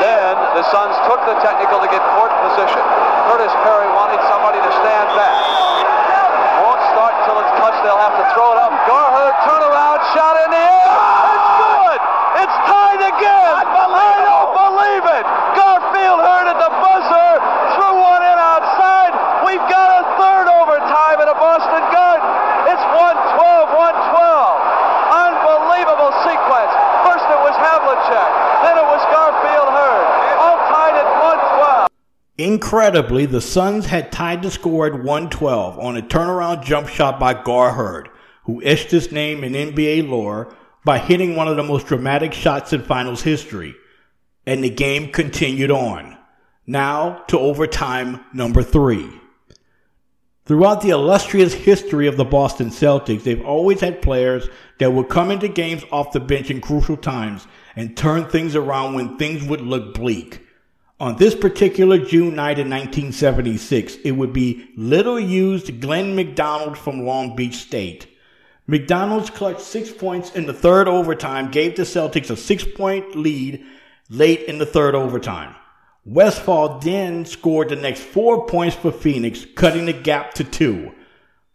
Then 0.00 0.34
the 0.56 0.64
Suns 0.72 0.96
took 1.06 1.20
the 1.28 1.36
technical 1.44 1.78
to 1.78 1.88
get 1.92 2.00
court 2.16 2.32
position. 2.48 2.80
Curtis 3.28 3.52
Perry 3.62 3.86
wanted 3.94 4.18
somebody 4.26 4.58
to 4.58 4.72
stand 4.82 5.08
back. 5.14 5.36
Won't 6.64 6.82
start 6.90 7.14
until 7.22 7.38
it's 7.44 7.54
touched. 7.60 7.84
They'll 7.84 8.00
have 8.00 8.16
to 8.18 8.26
throw 8.34 8.56
it 8.56 8.58
up. 8.58 8.72
Gar 8.88 9.08
Heard 9.14 9.36
turnaround 9.46 10.00
shot 10.16 10.34
in 10.42 10.48
the 10.50 10.58
air. 10.58 10.90
It's 10.90 11.52
good. 11.60 12.00
It's 12.42 12.56
tied 12.66 13.02
again. 13.14 13.52
I 13.60 13.64
don't 13.68 14.52
believe 14.56 15.04
it. 15.04 15.24
Garfield 15.54 16.20
Heard 16.24 16.48
at 16.48 16.58
the 16.58 16.72
buzzer 16.80 17.30
threw 17.76 17.92
one 18.00 18.24
in 18.24 18.38
outside. 18.40 19.12
We've 19.44 19.66
got 19.68 19.88
a 20.00 20.02
third 20.16 20.48
overtime 20.48 21.20
at 21.20 21.28
a 21.28 21.36
Boston 21.36 21.84
Garden. 21.92 22.24
It's 22.72 22.84
112, 22.96 23.68
112. 23.76 24.80
Unbelievable 25.10 26.12
sequence. 26.24 26.72
First 27.04 27.26
it 27.28 27.40
was 27.42 27.56
Havlicek. 27.56 28.30
Then 28.62 28.76
it 28.78 28.86
was 28.86 29.02
Garfield 29.10 29.70
Heard. 29.74 30.06
All 30.38 30.58
tied 30.70 30.94
at 30.94 31.08
112. 31.18 31.88
Incredibly, 32.52 33.26
the 33.26 33.40
Suns 33.40 33.86
had 33.86 34.10
tied 34.10 34.42
the 34.42 34.50
score 34.50 34.88
at 34.88 35.04
112 35.04 35.78
on 35.78 35.96
a 35.96 36.02
turnaround 36.02 36.64
jump 36.64 36.88
shot 36.88 37.20
by 37.20 37.32
Gar 37.32 37.74
Heard, 37.74 38.08
who 38.42 38.60
etched 38.64 38.90
his 38.90 39.12
name 39.12 39.44
in 39.44 39.52
NBA 39.52 40.08
lore 40.08 40.52
by 40.84 40.98
hitting 40.98 41.36
one 41.36 41.46
of 41.46 41.56
the 41.56 41.62
most 41.62 41.86
dramatic 41.86 42.32
shots 42.32 42.72
in 42.72 42.82
finals 42.82 43.22
history. 43.22 43.76
And 44.46 44.64
the 44.64 44.68
game 44.68 45.12
continued 45.12 45.70
on. 45.70 46.18
Now 46.66 47.22
to 47.28 47.38
overtime 47.38 48.24
number 48.34 48.64
three. 48.64 49.08
Throughout 50.44 50.80
the 50.80 50.90
illustrious 50.90 51.54
history 51.54 52.08
of 52.08 52.16
the 52.16 52.24
Boston 52.24 52.70
Celtics, 52.70 53.22
they've 53.22 53.44
always 53.44 53.80
had 53.80 54.02
players 54.02 54.48
that 54.80 54.92
would 54.92 55.08
come 55.08 55.30
into 55.30 55.46
games 55.46 55.84
off 55.92 56.10
the 56.10 56.18
bench 56.18 56.50
in 56.50 56.60
crucial 56.60 56.96
times 56.96 57.46
and 57.76 57.96
turn 57.96 58.24
things 58.24 58.56
around 58.56 58.94
when 58.94 59.18
things 59.18 59.44
would 59.44 59.60
look 59.60 59.94
bleak. 59.94 60.48
On 61.00 61.16
this 61.16 61.34
particular 61.34 61.96
June 61.96 62.34
night 62.34 62.58
in 62.58 62.68
1976, 62.68 63.96
it 64.04 64.10
would 64.10 64.34
be 64.34 64.68
little 64.76 65.18
used 65.18 65.80
Glenn 65.80 66.14
McDonald 66.14 66.76
from 66.76 67.06
Long 67.06 67.34
Beach 67.34 67.56
State. 67.56 68.06
McDonald's 68.66 69.30
clutch 69.30 69.60
six 69.60 69.90
points 69.90 70.30
in 70.32 70.44
the 70.44 70.52
third 70.52 70.88
overtime 70.88 71.50
gave 71.50 71.74
the 71.74 71.84
Celtics 71.84 72.28
a 72.28 72.36
six 72.36 72.64
point 72.64 73.16
lead 73.16 73.64
late 74.10 74.42
in 74.42 74.58
the 74.58 74.66
third 74.66 74.94
overtime. 74.94 75.54
Westphal 76.04 76.80
then 76.80 77.24
scored 77.24 77.70
the 77.70 77.76
next 77.76 78.02
four 78.02 78.46
points 78.46 78.76
for 78.76 78.92
Phoenix, 78.92 79.46
cutting 79.56 79.86
the 79.86 79.94
gap 79.94 80.34
to 80.34 80.44
two. 80.44 80.92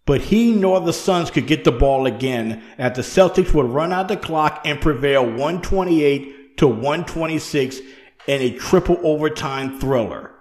But 0.08 0.22
he 0.22 0.56
nor 0.56 0.80
the 0.80 0.92
Suns 0.92 1.30
could 1.30 1.46
get 1.46 1.64
the 1.64 1.72
ball 1.72 2.08
again 2.08 2.64
as 2.80 2.96
the 2.96 3.04
Celtics 3.04 3.54
would 3.54 3.68
run 3.68 3.94
out 3.94 4.08
the 4.08 4.18
clock 4.18 4.62
and 4.66 4.82
prevail 4.82 5.24
128 5.24 6.58
to 6.58 6.68
126 6.68 7.80
in 8.28 8.42
a 8.42 8.58
triple 8.58 9.00
overtime 9.04 9.80
thriller. 9.80 10.32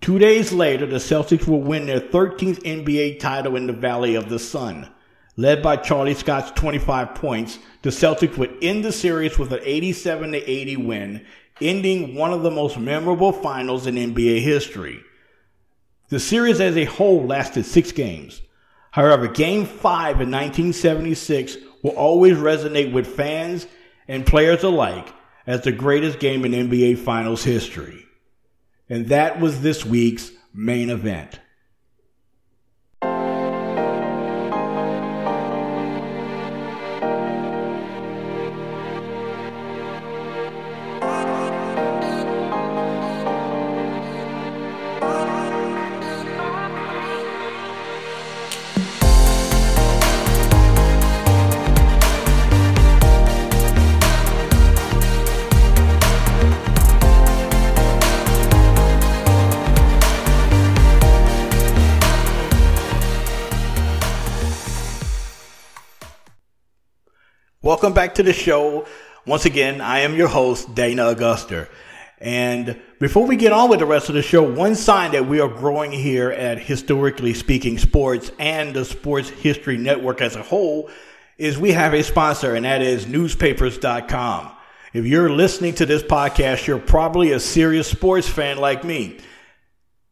Two 0.00 0.18
days 0.18 0.52
later, 0.52 0.84
the 0.84 0.96
Celtics 0.96 1.46
will 1.46 1.62
win 1.62 1.86
their 1.86 2.00
13th 2.00 2.62
NBA 2.62 3.20
title 3.20 3.56
in 3.56 3.66
the 3.66 3.72
Valley 3.72 4.14
of 4.14 4.28
the 4.28 4.38
Sun. 4.38 4.90
Led 5.36 5.62
by 5.62 5.76
Charlie 5.76 6.14
Scott's 6.14 6.50
25 6.52 7.14
points, 7.14 7.58
the 7.82 7.90
Celtics 7.90 8.36
would 8.36 8.56
end 8.62 8.84
the 8.84 8.92
series 8.92 9.38
with 9.38 9.52
an 9.52 9.60
87 9.62 10.34
80 10.34 10.76
win, 10.76 11.26
ending 11.60 12.14
one 12.14 12.32
of 12.32 12.42
the 12.42 12.50
most 12.50 12.78
memorable 12.78 13.32
finals 13.32 13.86
in 13.86 13.94
NBA 13.94 14.42
history. 14.42 15.00
The 16.10 16.20
series 16.20 16.60
as 16.60 16.76
a 16.76 16.84
whole 16.84 17.26
lasted 17.26 17.64
six 17.64 17.90
games. 17.90 18.42
However, 18.90 19.26
Game 19.26 19.64
5 19.64 20.20
in 20.20 20.30
1976 20.30 21.56
will 21.82 21.92
always 21.92 22.36
resonate 22.36 22.92
with 22.92 23.06
fans 23.06 23.66
and 24.06 24.26
players 24.26 24.62
alike 24.62 25.12
as 25.46 25.62
the 25.62 25.72
greatest 25.72 26.18
game 26.18 26.44
in 26.44 26.52
NBA 26.52 26.98
Finals 26.98 27.44
history. 27.44 28.06
And 28.88 29.08
that 29.08 29.40
was 29.40 29.62
this 29.62 29.84
week's 29.84 30.30
main 30.52 30.90
event. 30.90 31.40
Welcome 67.64 67.94
back 67.94 68.16
to 68.16 68.22
the 68.22 68.34
show. 68.34 68.86
Once 69.24 69.46
again, 69.46 69.80
I 69.80 70.00
am 70.00 70.14
your 70.14 70.28
host, 70.28 70.74
Dana 70.74 71.04
Auguster. 71.04 71.70
And 72.18 72.78
before 73.00 73.26
we 73.26 73.36
get 73.36 73.52
on 73.52 73.70
with 73.70 73.78
the 73.78 73.86
rest 73.86 74.10
of 74.10 74.14
the 74.14 74.20
show, 74.20 74.42
one 74.42 74.74
sign 74.74 75.12
that 75.12 75.26
we 75.26 75.40
are 75.40 75.48
growing 75.48 75.90
here 75.90 76.30
at 76.30 76.58
Historically 76.58 77.32
Speaking 77.32 77.78
Sports 77.78 78.30
and 78.38 78.76
the 78.76 78.84
Sports 78.84 79.30
History 79.30 79.78
Network 79.78 80.20
as 80.20 80.36
a 80.36 80.42
whole 80.42 80.90
is 81.38 81.56
we 81.56 81.72
have 81.72 81.94
a 81.94 82.02
sponsor, 82.02 82.54
and 82.54 82.66
that 82.66 82.82
is 82.82 83.06
newspapers.com. 83.06 84.50
If 84.92 85.06
you're 85.06 85.30
listening 85.30 85.74
to 85.76 85.86
this 85.86 86.02
podcast, 86.02 86.66
you're 86.66 86.78
probably 86.78 87.32
a 87.32 87.40
serious 87.40 87.88
sports 87.88 88.28
fan 88.28 88.58
like 88.58 88.84
me. 88.84 89.20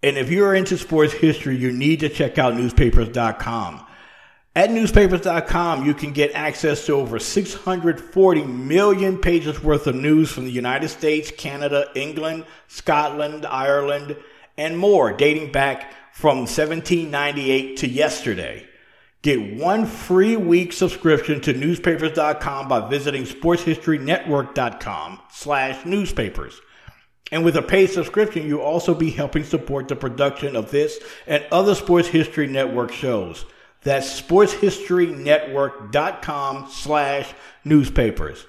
And 0.03 0.17
if 0.17 0.31
you're 0.31 0.55
into 0.55 0.79
sports 0.79 1.13
history, 1.13 1.59
you 1.59 1.71
need 1.71 2.01
to 2.01 2.09
check 2.09 2.39
out 2.39 2.55
newspapers.com. 2.55 3.89
At 4.55 4.71
newspapers.com, 4.71 5.87
you 5.87 5.95
can 5.95 6.13
get 6.13 6.33
access 6.35 6.85
to 6.85 6.93
over 6.93 7.19
640 7.19 8.43
million 8.45 9.17
pages 9.17 9.63
worth 9.63 9.87
of 9.87 9.95
news 9.95 10.31
from 10.31 10.45
the 10.45 10.51
United 10.51 10.91
States, 10.91 11.31
Canada, 11.31 11.89
England, 11.95 12.45
Scotland, 12.69 13.47
Ireland, 13.47 14.15
and 14.59 14.77
more, 14.77 15.11
dating 15.15 15.53
back 15.53 15.95
from 16.13 16.41
1798 16.41 17.79
to 17.79 17.89
yesterday. 17.89 18.69
Get 19.23 19.57
one 19.59 19.87
free 19.87 20.37
week 20.37 20.75
subscription 20.75 21.41
to 21.43 21.55
newspapers.com 21.55 22.69
by 22.69 22.91
visiting 22.91 23.23
sportshistorynetwork.com 23.23 25.21
slash 25.31 25.87
newspapers. 25.87 26.61
And 27.31 27.43
with 27.43 27.57
a 27.57 27.63
paid 27.63 27.89
subscription, 27.89 28.47
you'll 28.47 28.61
also 28.61 28.95
be 28.95 29.09
helping 29.11 29.45
support 29.45 29.89
the 29.89 29.97
production 29.97 30.57
of 30.57 30.71
this 30.71 30.99
and 31.27 31.43
other 31.51 31.75
Sports 31.75 32.09
History 32.09 32.47
Network 32.47 32.93
shows. 32.93 33.47
That's 33.85 34.21
sportshistorynetwork.com 34.21 36.69
slash 36.71 37.33
newspapers. 37.65 38.47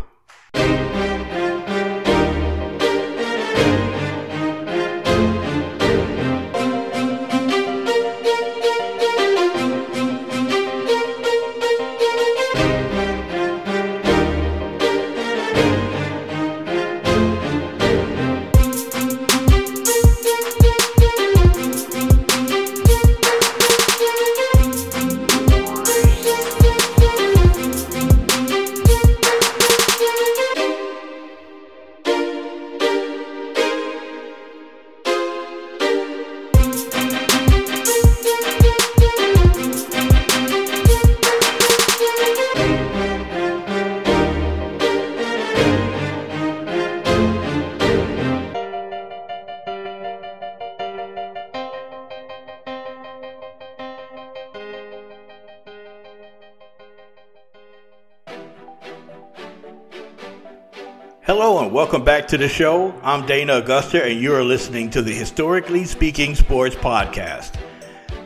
To 62.34 62.38
the 62.40 62.50
show. 62.50 62.92
I'm 63.04 63.28
Dana 63.28 63.58
Augusta 63.58 64.04
and 64.04 64.20
you're 64.20 64.44
listening 64.44 64.90
to 64.90 65.04
the 65.04 65.14
Historically 65.14 65.86
Speaking 65.86 66.34
Sports 66.34 66.76
Podcast. 66.76 67.60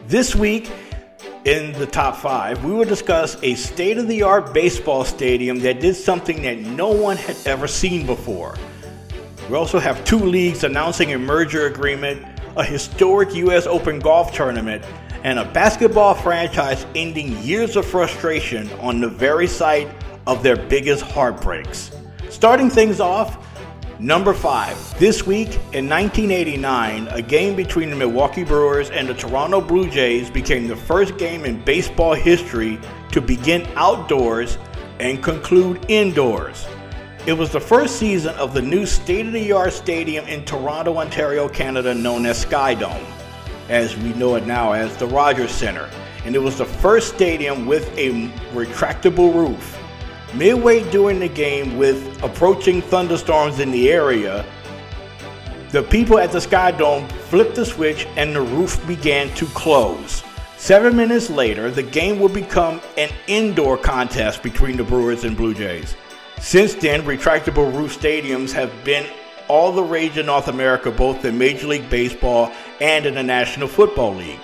This 0.07 0.33
week 0.33 0.71
in 1.43 1.73
the 1.73 1.85
top 1.85 2.15
five, 2.15 2.63
we 2.63 2.71
will 2.71 2.85
discuss 2.85 3.35
a 3.43 3.55
state 3.55 3.97
of 3.97 4.07
the 4.07 4.23
art 4.23 4.53
baseball 4.53 5.03
stadium 5.03 5.59
that 5.59 5.81
did 5.81 5.93
something 5.93 6.41
that 6.43 6.57
no 6.57 6.89
one 6.89 7.17
had 7.17 7.35
ever 7.45 7.67
seen 7.67 8.05
before. 8.05 8.55
We 9.49 9.57
also 9.57 9.77
have 9.77 10.01
two 10.05 10.19
leagues 10.19 10.63
announcing 10.63 11.11
a 11.11 11.19
merger 11.19 11.65
agreement, 11.65 12.25
a 12.55 12.63
historic 12.63 13.35
U.S. 13.35 13.67
Open 13.67 13.99
golf 13.99 14.31
tournament, 14.31 14.85
and 15.25 15.37
a 15.37 15.43
basketball 15.51 16.13
franchise 16.13 16.85
ending 16.95 17.37
years 17.43 17.75
of 17.75 17.85
frustration 17.85 18.71
on 18.79 19.01
the 19.01 19.09
very 19.09 19.47
site 19.47 19.89
of 20.25 20.43
their 20.43 20.55
biggest 20.55 21.03
heartbreaks. 21.03 21.91
Starting 22.29 22.69
things 22.69 23.01
off, 23.01 23.43
number 23.99 24.33
five. 24.33 24.77
This 24.99 25.25
week 25.25 25.55
in 25.73 25.89
1989, 25.89 27.07
a 27.07 27.21
game 27.21 27.55
between 27.55 27.89
the 27.89 27.95
Milwaukee 27.95 28.43
Brewers 28.43 28.89
and 28.89 29.07
the 29.07 29.13
Toronto 29.13 29.61
Blue 29.61 29.89
Jays 29.89 30.29
became 30.29 30.67
the 30.67 30.75
first 30.75 31.17
game 31.17 31.45
in 31.45 31.63
baseball 31.63 32.13
history 32.13 32.79
to 33.11 33.21
begin 33.21 33.67
outdoors 33.75 34.57
and 34.99 35.23
conclude 35.23 35.85
indoors. 35.87 36.67
It 37.25 37.33
was 37.33 37.51
the 37.51 37.59
first 37.59 37.97
season 37.97 38.35
of 38.35 38.53
the 38.53 38.61
new 38.61 38.85
state 38.85 39.25
of 39.25 39.33
the 39.33 39.51
art 39.51 39.73
stadium 39.73 40.25
in 40.27 40.45
Toronto, 40.45 40.97
Ontario, 40.97 41.49
Canada, 41.49 41.93
known 41.93 42.25
as 42.25 42.45
Skydome, 42.45 43.03
as 43.69 43.97
we 43.97 44.13
know 44.13 44.35
it 44.35 44.45
now 44.45 44.71
as 44.71 44.95
the 44.97 45.07
Rogers 45.07 45.51
Center. 45.51 45.89
And 46.25 46.35
it 46.35 46.39
was 46.39 46.57
the 46.57 46.65
first 46.65 47.13
stadium 47.13 47.65
with 47.65 47.85
a 47.97 48.29
retractable 48.53 49.33
roof. 49.33 49.76
Midway 50.37 50.89
during 50.91 51.19
the 51.19 51.27
game, 51.27 51.77
with 51.77 52.23
approaching 52.23 52.81
thunderstorms 52.81 53.59
in 53.59 53.71
the 53.71 53.91
area, 53.91 54.45
the 55.71 55.81
people 55.81 56.19
at 56.19 56.31
the 56.31 56.39
Sky 56.39 56.71
Dome 56.71 57.07
flipped 57.29 57.55
the 57.55 57.65
switch 57.65 58.05
and 58.17 58.35
the 58.35 58.41
roof 58.41 58.85
began 58.87 59.33
to 59.35 59.45
close. 59.47 60.23
Seven 60.57 60.95
minutes 60.95 61.29
later, 61.31 61.71
the 61.71 61.81
game 61.81 62.19
would 62.19 62.33
become 62.33 62.81
an 62.97 63.09
indoor 63.25 63.77
contest 63.77 64.43
between 64.43 64.77
the 64.77 64.83
Brewers 64.83 65.23
and 65.23 65.35
Blue 65.35 65.53
Jays. 65.55 65.95
Since 66.39 66.75
then, 66.75 67.01
retractable 67.01 67.73
roof 67.75 67.99
stadiums 67.99 68.51
have 68.51 68.71
been 68.83 69.07
all 69.47 69.71
the 69.71 69.83
rage 69.83 70.17
in 70.17 70.27
North 70.27 70.49
America, 70.49 70.91
both 70.91 71.25
in 71.25 71.37
Major 71.37 71.67
League 71.67 71.89
Baseball 71.89 72.51
and 72.79 73.05
in 73.05 73.15
the 73.15 73.23
National 73.23 73.67
Football 73.67 74.15
League. 74.15 74.39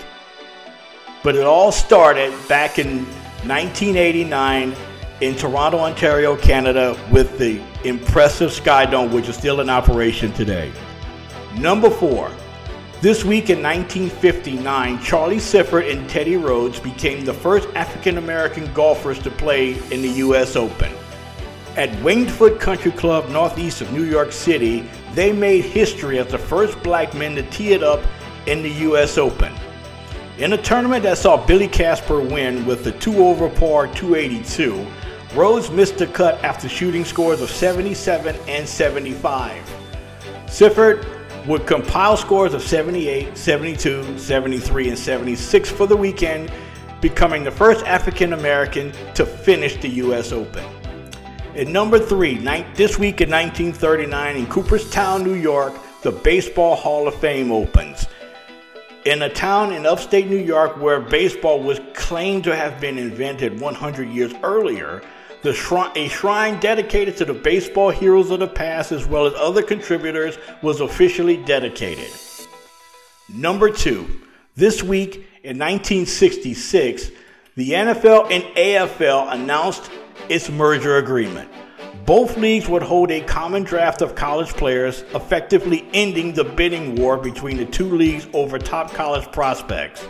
But 1.24 1.36
it 1.36 1.44
all 1.44 1.72
started 1.72 2.34
back 2.48 2.80
in 2.80 3.06
1989 3.46 4.76
in 5.24 5.36
Toronto, 5.36 5.80
Ontario, 5.80 6.36
Canada, 6.36 6.98
with 7.12 7.38
the 7.38 7.62
impressive 7.86 8.52
Sky 8.52 8.86
Dome, 8.86 9.12
which 9.14 9.30
is 9.30 9.38
still 9.38 9.62
in 9.62 9.70
operation 9.70 10.34
today. 10.34 10.72
Number 11.58 11.90
four. 11.90 12.32
This 13.00 13.26
week 13.26 13.50
in 13.50 13.62
1959, 13.62 15.02
Charlie 15.02 15.40
Sifford 15.40 15.90
and 15.90 16.10
Teddy 16.10 16.38
Rhodes 16.38 16.80
became 16.80 17.26
the 17.26 17.34
first 17.34 17.68
African 17.76 18.18
American 18.18 18.72
golfers 18.74 19.20
to 19.20 19.30
play 19.30 19.72
in 19.92 20.02
the 20.02 20.10
U.S. 20.10 20.56
Open. 20.56 20.92
At 21.76 22.02
Winged 22.02 22.32
Foot 22.32 22.60
Country 22.62 22.92
Club, 22.92 23.30
northeast 23.30 23.82
of 23.82 23.92
New 23.92 24.06
York 24.06 24.32
City, 24.32 24.90
they 25.14 25.34
made 25.34 25.66
history 25.66 26.18
as 26.20 26.28
the 26.28 26.38
first 26.38 26.82
black 26.82 27.14
men 27.14 27.36
to 27.36 27.44
tee 27.50 27.74
it 27.74 27.84
up 27.84 28.02
in 28.46 28.64
the 28.64 28.70
U.S. 28.70 29.18
Open. 29.18 29.54
In 30.38 30.54
a 30.54 30.58
tournament 30.58 31.04
that 31.04 31.18
saw 31.18 31.46
Billy 31.46 31.68
Casper 31.68 32.20
win 32.20 32.66
with 32.66 32.84
the 32.84 32.92
2 32.94 33.18
over 33.18 33.50
par 33.50 33.88
282, 33.88 34.86
Rhodes 35.36 35.72
missed 35.72 35.98
the 35.98 36.06
cut 36.06 36.44
after 36.44 36.70
shooting 36.70 37.04
scores 37.04 37.42
of 37.42 37.50
77 37.50 38.36
and 38.48 38.70
75. 38.70 39.64
Sifford 40.46 41.08
would 41.48 41.66
compile 41.66 42.16
scores 42.16 42.54
of 42.54 42.62
78, 42.62 43.36
72, 43.36 44.20
73, 44.20 44.90
and 44.90 44.98
76 44.98 45.72
for 45.72 45.88
the 45.88 45.98
weekend, 45.98 46.52
becoming 47.02 47.44
the 47.44 47.50
first 47.50 47.84
African 47.86 48.34
American 48.34 48.92
to 49.16 49.26
finish 49.26 49.76
the 49.78 49.90
U.S. 49.90 50.32
Open. 50.32 50.64
At 51.56 51.68
number 51.68 51.98
three, 51.98 52.38
this 52.76 53.00
week 53.00 53.20
in 53.20 53.32
1939 53.32 54.36
in 54.38 54.46
Cooperstown, 54.46 55.24
New 55.24 55.34
York, 55.34 55.74
the 56.04 56.12
Baseball 56.12 56.76
Hall 56.76 57.08
of 57.08 57.16
Fame 57.16 57.52
opens. 57.52 58.08
In 59.06 59.24
a 59.24 59.30
town 59.30 59.74
in 59.74 59.88
upstate 59.88 60.28
New 60.28 60.38
York 60.38 60.78
where 60.78 61.00
baseball 61.00 61.60
was 61.60 61.82
claimed 61.94 62.44
to 62.44 62.56
have 62.56 62.80
been 62.80 62.98
invented 62.98 63.60
100 63.60 64.10
years 64.10 64.32
earlier, 64.44 65.02
shrine, 65.52 65.92
a 65.96 66.08
shrine 66.08 66.60
dedicated 66.60 67.18
to 67.18 67.26
the 67.26 67.34
baseball 67.34 67.90
heroes 67.90 68.30
of 68.30 68.40
the 68.40 68.48
past 68.48 68.92
as 68.92 69.08
well 69.08 69.26
as 69.26 69.34
other 69.34 69.64
contributors 69.64 70.38
was 70.62 70.80
officially 70.80 71.38
dedicated. 71.38 72.10
Number 73.28 73.72
two, 73.72 74.08
this 74.56 74.84
week 74.84 75.16
in 75.44 75.58
1966, 75.58 77.10
the 77.56 77.72
NFL 77.72 78.32
and 78.32 78.44
AFL 78.56 79.34
announced 79.34 79.90
its 80.30 80.50
merger 80.50 80.98
agreement. 80.98 81.50
Both 82.06 82.38
leagues 82.38 82.68
would 82.68 82.84
hold 82.84 83.12
a 83.12 83.22
common 83.22 83.64
draft 83.64 84.02
of 84.02 84.14
college 84.14 84.50
players, 84.54 85.02
effectively 85.16 85.88
ending 85.94 86.34
the 86.34 86.44
bidding 86.44 86.96
war 86.96 87.18
between 87.18 87.58
the 87.58 87.66
two 87.66 87.96
leagues 87.96 88.28
over 88.34 88.60
top 88.60 88.94
college 88.94 89.32
prospects. 89.32 90.06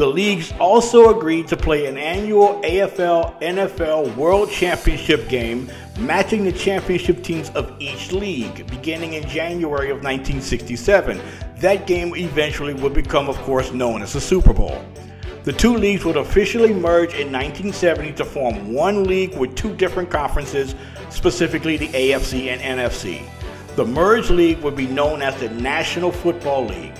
The 0.00 0.06
leagues 0.06 0.54
also 0.58 1.14
agreed 1.14 1.46
to 1.48 1.58
play 1.58 1.84
an 1.84 1.98
annual 1.98 2.58
AFL 2.62 3.38
NFL 3.42 4.16
World 4.16 4.50
Championship 4.50 5.28
game, 5.28 5.70
matching 5.98 6.42
the 6.42 6.52
championship 6.52 7.22
teams 7.22 7.50
of 7.50 7.76
each 7.78 8.10
league, 8.10 8.66
beginning 8.70 9.12
in 9.12 9.28
January 9.28 9.90
of 9.90 9.98
1967. 9.98 11.20
That 11.58 11.86
game 11.86 12.16
eventually 12.16 12.72
would 12.72 12.94
become, 12.94 13.28
of 13.28 13.36
course, 13.42 13.72
known 13.72 14.00
as 14.00 14.14
the 14.14 14.22
Super 14.22 14.54
Bowl. 14.54 14.82
The 15.42 15.52
two 15.52 15.76
leagues 15.76 16.06
would 16.06 16.16
officially 16.16 16.72
merge 16.72 17.12
in 17.12 17.30
1970 17.30 18.12
to 18.12 18.24
form 18.24 18.72
one 18.72 19.04
league 19.04 19.36
with 19.36 19.54
two 19.54 19.76
different 19.76 20.08
conferences, 20.08 20.74
specifically 21.10 21.76
the 21.76 21.88
AFC 21.88 22.46
and 22.46 22.80
NFC. 22.80 23.20
The 23.76 23.84
merged 23.84 24.30
league 24.30 24.60
would 24.60 24.76
be 24.76 24.86
known 24.86 25.20
as 25.20 25.38
the 25.38 25.50
National 25.50 26.10
Football 26.10 26.64
League. 26.64 26.94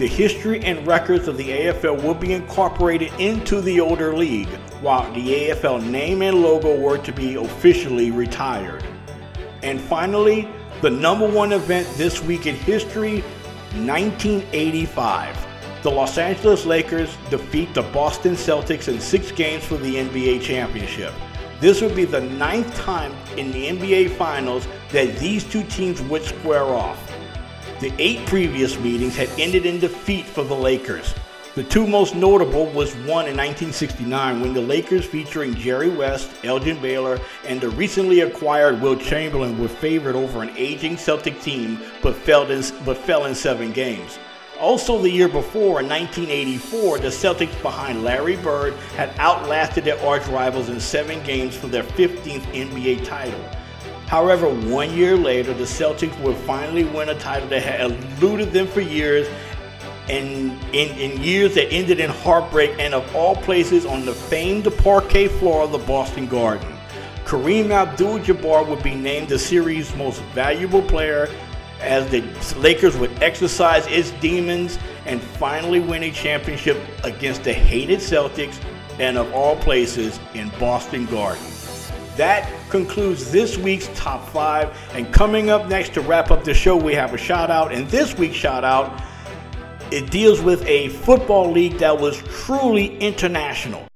The 0.00 0.06
history 0.06 0.64
and 0.64 0.86
records 0.86 1.28
of 1.28 1.36
the 1.36 1.50
AFL 1.50 2.02
will 2.02 2.14
be 2.14 2.32
incorporated 2.32 3.12
into 3.18 3.60
the 3.60 3.80
older 3.80 4.16
league, 4.16 4.48
while 4.80 5.12
the 5.12 5.50
AFL 5.50 5.86
name 5.90 6.22
and 6.22 6.40
logo 6.40 6.74
were 6.80 6.96
to 6.96 7.12
be 7.12 7.34
officially 7.34 8.10
retired. 8.10 8.82
And 9.62 9.78
finally, 9.78 10.48
The 10.80 10.88
number 10.88 11.28
one 11.28 11.52
event 11.52 11.86
this 11.98 12.22
week 12.22 12.46
in 12.46 12.54
history 12.54 13.20
1985. 13.84 15.46
The 15.82 15.90
Los 15.90 16.16
Angeles 16.16 16.64
Lakers 16.64 17.14
defeat 17.28 17.74
the 17.74 17.82
Boston 17.82 18.32
Celtics 18.32 18.88
in 18.88 18.98
six 18.98 19.30
games 19.30 19.62
for 19.62 19.76
the 19.76 19.96
NBA 19.96 20.40
championship. 20.40 21.12
This 21.60 21.82
would 21.82 21.94
be 21.94 22.06
the 22.06 22.22
ninth 22.22 22.74
time 22.74 23.12
in 23.36 23.52
the 23.52 23.66
NBA 23.66 24.16
Finals 24.16 24.66
that 24.92 25.18
these 25.18 25.44
two 25.44 25.62
teams 25.64 26.00
would 26.00 26.22
square 26.22 26.64
off. 26.64 27.09
The 27.80 27.94
eight 27.98 28.26
previous 28.26 28.78
meetings 28.78 29.16
had 29.16 29.30
ended 29.38 29.64
in 29.64 29.80
defeat 29.80 30.26
for 30.26 30.44
the 30.44 30.54
Lakers. 30.54 31.14
The 31.54 31.64
two 31.64 31.86
most 31.86 32.14
notable 32.14 32.66
was 32.66 32.92
one 32.94 33.26
in 33.26 33.38
1969 33.38 34.42
when 34.42 34.52
the 34.52 34.60
Lakers 34.60 35.06
featuring 35.06 35.54
Jerry 35.54 35.88
West, 35.88 36.30
Elgin 36.44 36.78
Baylor, 36.82 37.18
and 37.46 37.58
the 37.58 37.70
recently 37.70 38.20
acquired 38.20 38.82
Wilt 38.82 39.00
Chamberlain 39.00 39.58
were 39.58 39.66
favored 39.66 40.14
over 40.14 40.42
an 40.42 40.52
aging 40.58 40.98
Celtic 40.98 41.40
team 41.40 41.80
but 42.02 42.14
fell 42.14 42.50
in, 42.50 42.62
but 42.84 42.98
fell 42.98 43.24
in 43.24 43.34
seven 43.34 43.72
games. 43.72 44.18
Also, 44.60 44.98
the 44.98 45.10
year 45.10 45.28
before, 45.28 45.80
in 45.80 45.88
1984, 45.88 46.98
the 46.98 47.08
Celtics 47.08 47.62
behind 47.62 48.04
Larry 48.04 48.36
Bird 48.36 48.74
had 48.94 49.10
outlasted 49.18 49.84
their 49.84 49.98
arch 50.04 50.26
rivals 50.26 50.68
in 50.68 50.78
seven 50.78 51.22
games 51.22 51.56
for 51.56 51.68
their 51.68 51.84
15th 51.84 52.42
NBA 52.52 53.06
title. 53.06 53.42
However, 54.10 54.48
one 54.48 54.92
year 54.92 55.16
later, 55.16 55.54
the 55.54 55.62
Celtics 55.62 56.20
would 56.20 56.36
finally 56.38 56.82
win 56.82 57.10
a 57.10 57.14
title 57.20 57.48
that 57.50 57.62
had 57.62 57.92
eluded 57.92 58.52
them 58.52 58.66
for 58.66 58.80
years 58.80 59.28
and 60.08 60.50
in, 60.74 60.88
in 60.98 61.22
years 61.22 61.54
that 61.54 61.72
ended 61.72 62.00
in 62.00 62.10
heartbreak 62.10 62.72
and 62.80 62.92
of 62.92 63.14
all 63.14 63.36
places 63.36 63.86
on 63.86 64.04
the 64.04 64.12
famed 64.12 64.66
parquet 64.78 65.28
floor 65.28 65.62
of 65.62 65.70
the 65.70 65.78
Boston 65.78 66.26
Garden. 66.26 66.66
Kareem 67.24 67.70
Abdul-Jabbar 67.70 68.66
would 68.66 68.82
be 68.82 68.96
named 68.96 69.28
the 69.28 69.38
series' 69.38 69.94
most 69.94 70.20
valuable 70.34 70.82
player 70.82 71.28
as 71.80 72.10
the 72.10 72.22
Lakers 72.58 72.96
would 72.96 73.22
exercise 73.22 73.86
its 73.86 74.10
demons 74.20 74.76
and 75.06 75.22
finally 75.22 75.78
win 75.78 76.02
a 76.02 76.10
championship 76.10 76.78
against 77.04 77.44
the 77.44 77.52
hated 77.52 78.00
Celtics 78.00 78.60
and 78.98 79.16
of 79.16 79.32
all 79.32 79.54
places 79.54 80.18
in 80.34 80.48
Boston 80.58 81.06
Garden. 81.06 81.44
That 82.16 82.50
concludes 82.70 83.30
this 83.30 83.58
week's 83.58 83.88
top 83.94 84.28
five. 84.30 84.76
And 84.94 85.12
coming 85.12 85.50
up 85.50 85.68
next 85.68 85.94
to 85.94 86.00
wrap 86.00 86.30
up 86.30 86.44
the 86.44 86.54
show, 86.54 86.76
we 86.76 86.94
have 86.94 87.12
a 87.12 87.18
shout 87.18 87.50
out. 87.50 87.72
And 87.72 87.88
this 87.88 88.16
week's 88.16 88.36
shout 88.36 88.64
out 88.64 89.02
it 89.90 90.08
deals 90.10 90.40
with 90.40 90.64
a 90.66 90.88
football 90.88 91.50
league 91.50 91.78
that 91.78 91.98
was 91.98 92.22
truly 92.28 92.96
international. 92.98 93.89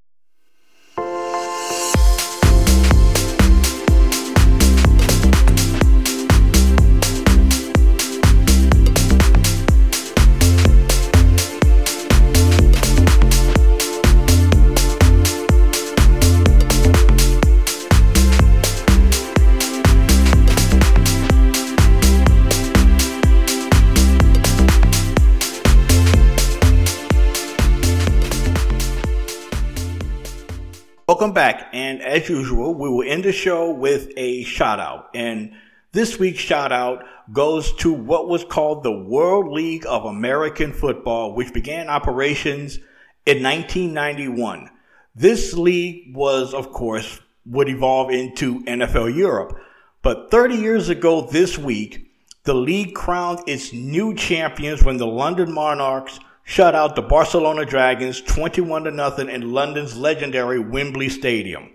As 32.15 32.29
usual, 32.29 32.73
we 32.73 32.87
will 32.87 33.03
end 33.05 33.25
the 33.25 33.33
show 33.33 33.71
with 33.71 34.09
a 34.15 34.43
shout 34.43 34.79
out. 34.79 35.09
And 35.13 35.51
this 35.91 36.17
week's 36.17 36.39
shout 36.39 36.71
out 36.71 37.03
goes 37.33 37.73
to 37.73 37.91
what 37.91 38.29
was 38.29 38.45
called 38.45 38.83
the 38.83 38.97
World 38.97 39.51
League 39.51 39.85
of 39.85 40.05
American 40.05 40.71
Football, 40.71 41.35
which 41.35 41.53
began 41.53 41.89
operations 41.89 42.77
in 43.25 43.43
1991. 43.43 44.69
This 45.13 45.53
league 45.53 46.15
was, 46.15 46.53
of 46.53 46.71
course, 46.71 47.19
would 47.45 47.67
evolve 47.67 48.11
into 48.11 48.63
NFL 48.63 49.13
Europe. 49.13 49.59
But 50.01 50.31
30 50.31 50.55
years 50.55 50.87
ago 50.87 51.27
this 51.29 51.57
week, 51.57 52.13
the 52.45 52.53
league 52.53 52.95
crowned 52.95 53.41
its 53.45 53.73
new 53.73 54.15
champions 54.15 54.83
when 54.83 54.97
the 54.97 55.07
London 55.07 55.51
Monarchs 55.51 56.19
shut 56.45 56.75
out 56.75 56.95
the 56.95 57.01
Barcelona 57.01 57.65
Dragons 57.65 58.21
21 58.21 58.85
to 58.85 58.91
nothing 58.91 59.29
in 59.29 59.51
London's 59.51 59.97
legendary 59.97 60.59
Wembley 60.59 61.09
Stadium. 61.09 61.71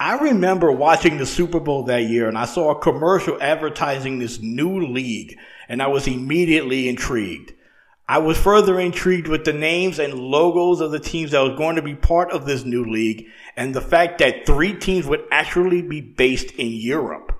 I 0.00 0.16
remember 0.16 0.70
watching 0.70 1.18
the 1.18 1.26
Super 1.26 1.58
Bowl 1.58 1.82
that 1.84 2.04
year 2.04 2.28
and 2.28 2.38
I 2.38 2.44
saw 2.44 2.70
a 2.70 2.78
commercial 2.78 3.36
advertising 3.42 4.20
this 4.20 4.38
new 4.38 4.86
league 4.86 5.36
and 5.68 5.82
I 5.82 5.88
was 5.88 6.06
immediately 6.06 6.88
intrigued. 6.88 7.52
I 8.08 8.18
was 8.18 8.38
further 8.38 8.78
intrigued 8.78 9.26
with 9.26 9.44
the 9.44 9.52
names 9.52 9.98
and 9.98 10.14
logos 10.14 10.80
of 10.80 10.92
the 10.92 11.00
teams 11.00 11.32
that 11.32 11.42
was 11.42 11.58
going 11.58 11.74
to 11.76 11.82
be 11.82 11.96
part 11.96 12.30
of 12.30 12.46
this 12.46 12.64
new 12.64 12.84
league 12.84 13.26
and 13.56 13.74
the 13.74 13.80
fact 13.80 14.18
that 14.18 14.46
three 14.46 14.72
teams 14.72 15.04
would 15.04 15.24
actually 15.32 15.82
be 15.82 16.00
based 16.00 16.52
in 16.52 16.68
Europe. 16.68 17.32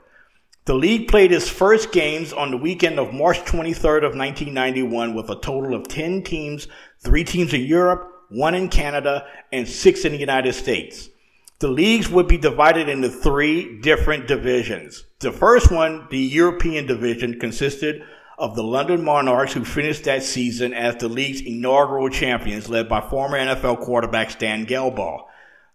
The 0.64 0.74
league 0.74 1.06
played 1.06 1.30
its 1.30 1.48
first 1.48 1.92
games 1.92 2.32
on 2.32 2.50
the 2.50 2.56
weekend 2.56 2.98
of 2.98 3.14
March 3.14 3.38
23rd 3.38 3.98
of 3.98 4.16
1991 4.16 5.14
with 5.14 5.30
a 5.30 5.40
total 5.40 5.74
of 5.74 5.86
10 5.86 6.24
teams, 6.24 6.66
three 6.98 7.22
teams 7.22 7.54
in 7.54 7.62
Europe, 7.62 8.10
one 8.30 8.56
in 8.56 8.68
Canada, 8.68 9.28
and 9.52 9.68
six 9.68 10.04
in 10.04 10.10
the 10.10 10.18
United 10.18 10.54
States. 10.54 11.08
The 11.60 11.68
leagues 11.68 12.08
would 12.08 12.28
be 12.28 12.38
divided 12.38 12.88
into 12.88 13.08
three 13.08 13.80
different 13.80 14.28
divisions. 14.28 15.04
The 15.18 15.32
first 15.32 15.72
one, 15.72 16.06
the 16.08 16.18
European 16.18 16.86
division, 16.86 17.40
consisted 17.40 18.04
of 18.38 18.54
the 18.54 18.62
London 18.62 19.02
Monarchs, 19.02 19.54
who 19.54 19.64
finished 19.64 20.04
that 20.04 20.22
season 20.22 20.72
as 20.72 20.94
the 20.94 21.08
league's 21.08 21.40
inaugural 21.40 22.10
champions, 22.10 22.68
led 22.68 22.88
by 22.88 23.00
former 23.00 23.36
NFL 23.36 23.80
quarterback 23.80 24.30
Stan 24.30 24.66
Gelbaugh. 24.66 25.24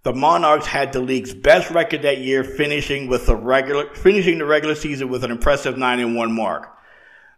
The 0.04 0.14
Monarchs 0.14 0.68
had 0.68 0.94
the 0.94 1.02
league's 1.02 1.34
best 1.34 1.70
record 1.70 2.04
that 2.04 2.20
year, 2.20 2.46
finishing 2.46 3.10
with 3.10 3.26
the 3.26 3.36
regular 3.36 3.94
finishing 3.94 4.38
the 4.38 4.46
regular 4.46 4.76
season 4.76 5.10
with 5.10 5.26
an 5.26 5.32
impressive 5.32 5.78
9 5.78 6.00
and 6.00 6.16
1 6.16 6.32
mark. 6.32 6.78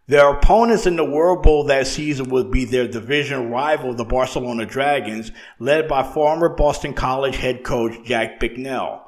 Their 0.08 0.30
opponents 0.30 0.86
in 0.86 0.94
the 0.94 1.04
World 1.04 1.42
Bowl 1.42 1.64
that 1.64 1.88
season 1.88 2.28
would 2.30 2.52
be 2.52 2.64
their 2.64 2.86
division 2.86 3.50
rival, 3.50 3.92
the 3.92 4.04
Barcelona 4.04 4.64
Dragons, 4.64 5.32
led 5.58 5.88
by 5.88 6.04
former 6.04 6.48
Boston 6.48 6.94
College 6.94 7.36
head 7.36 7.64
coach 7.64 7.92
Jack 8.04 8.38
Bicknell. 8.38 9.02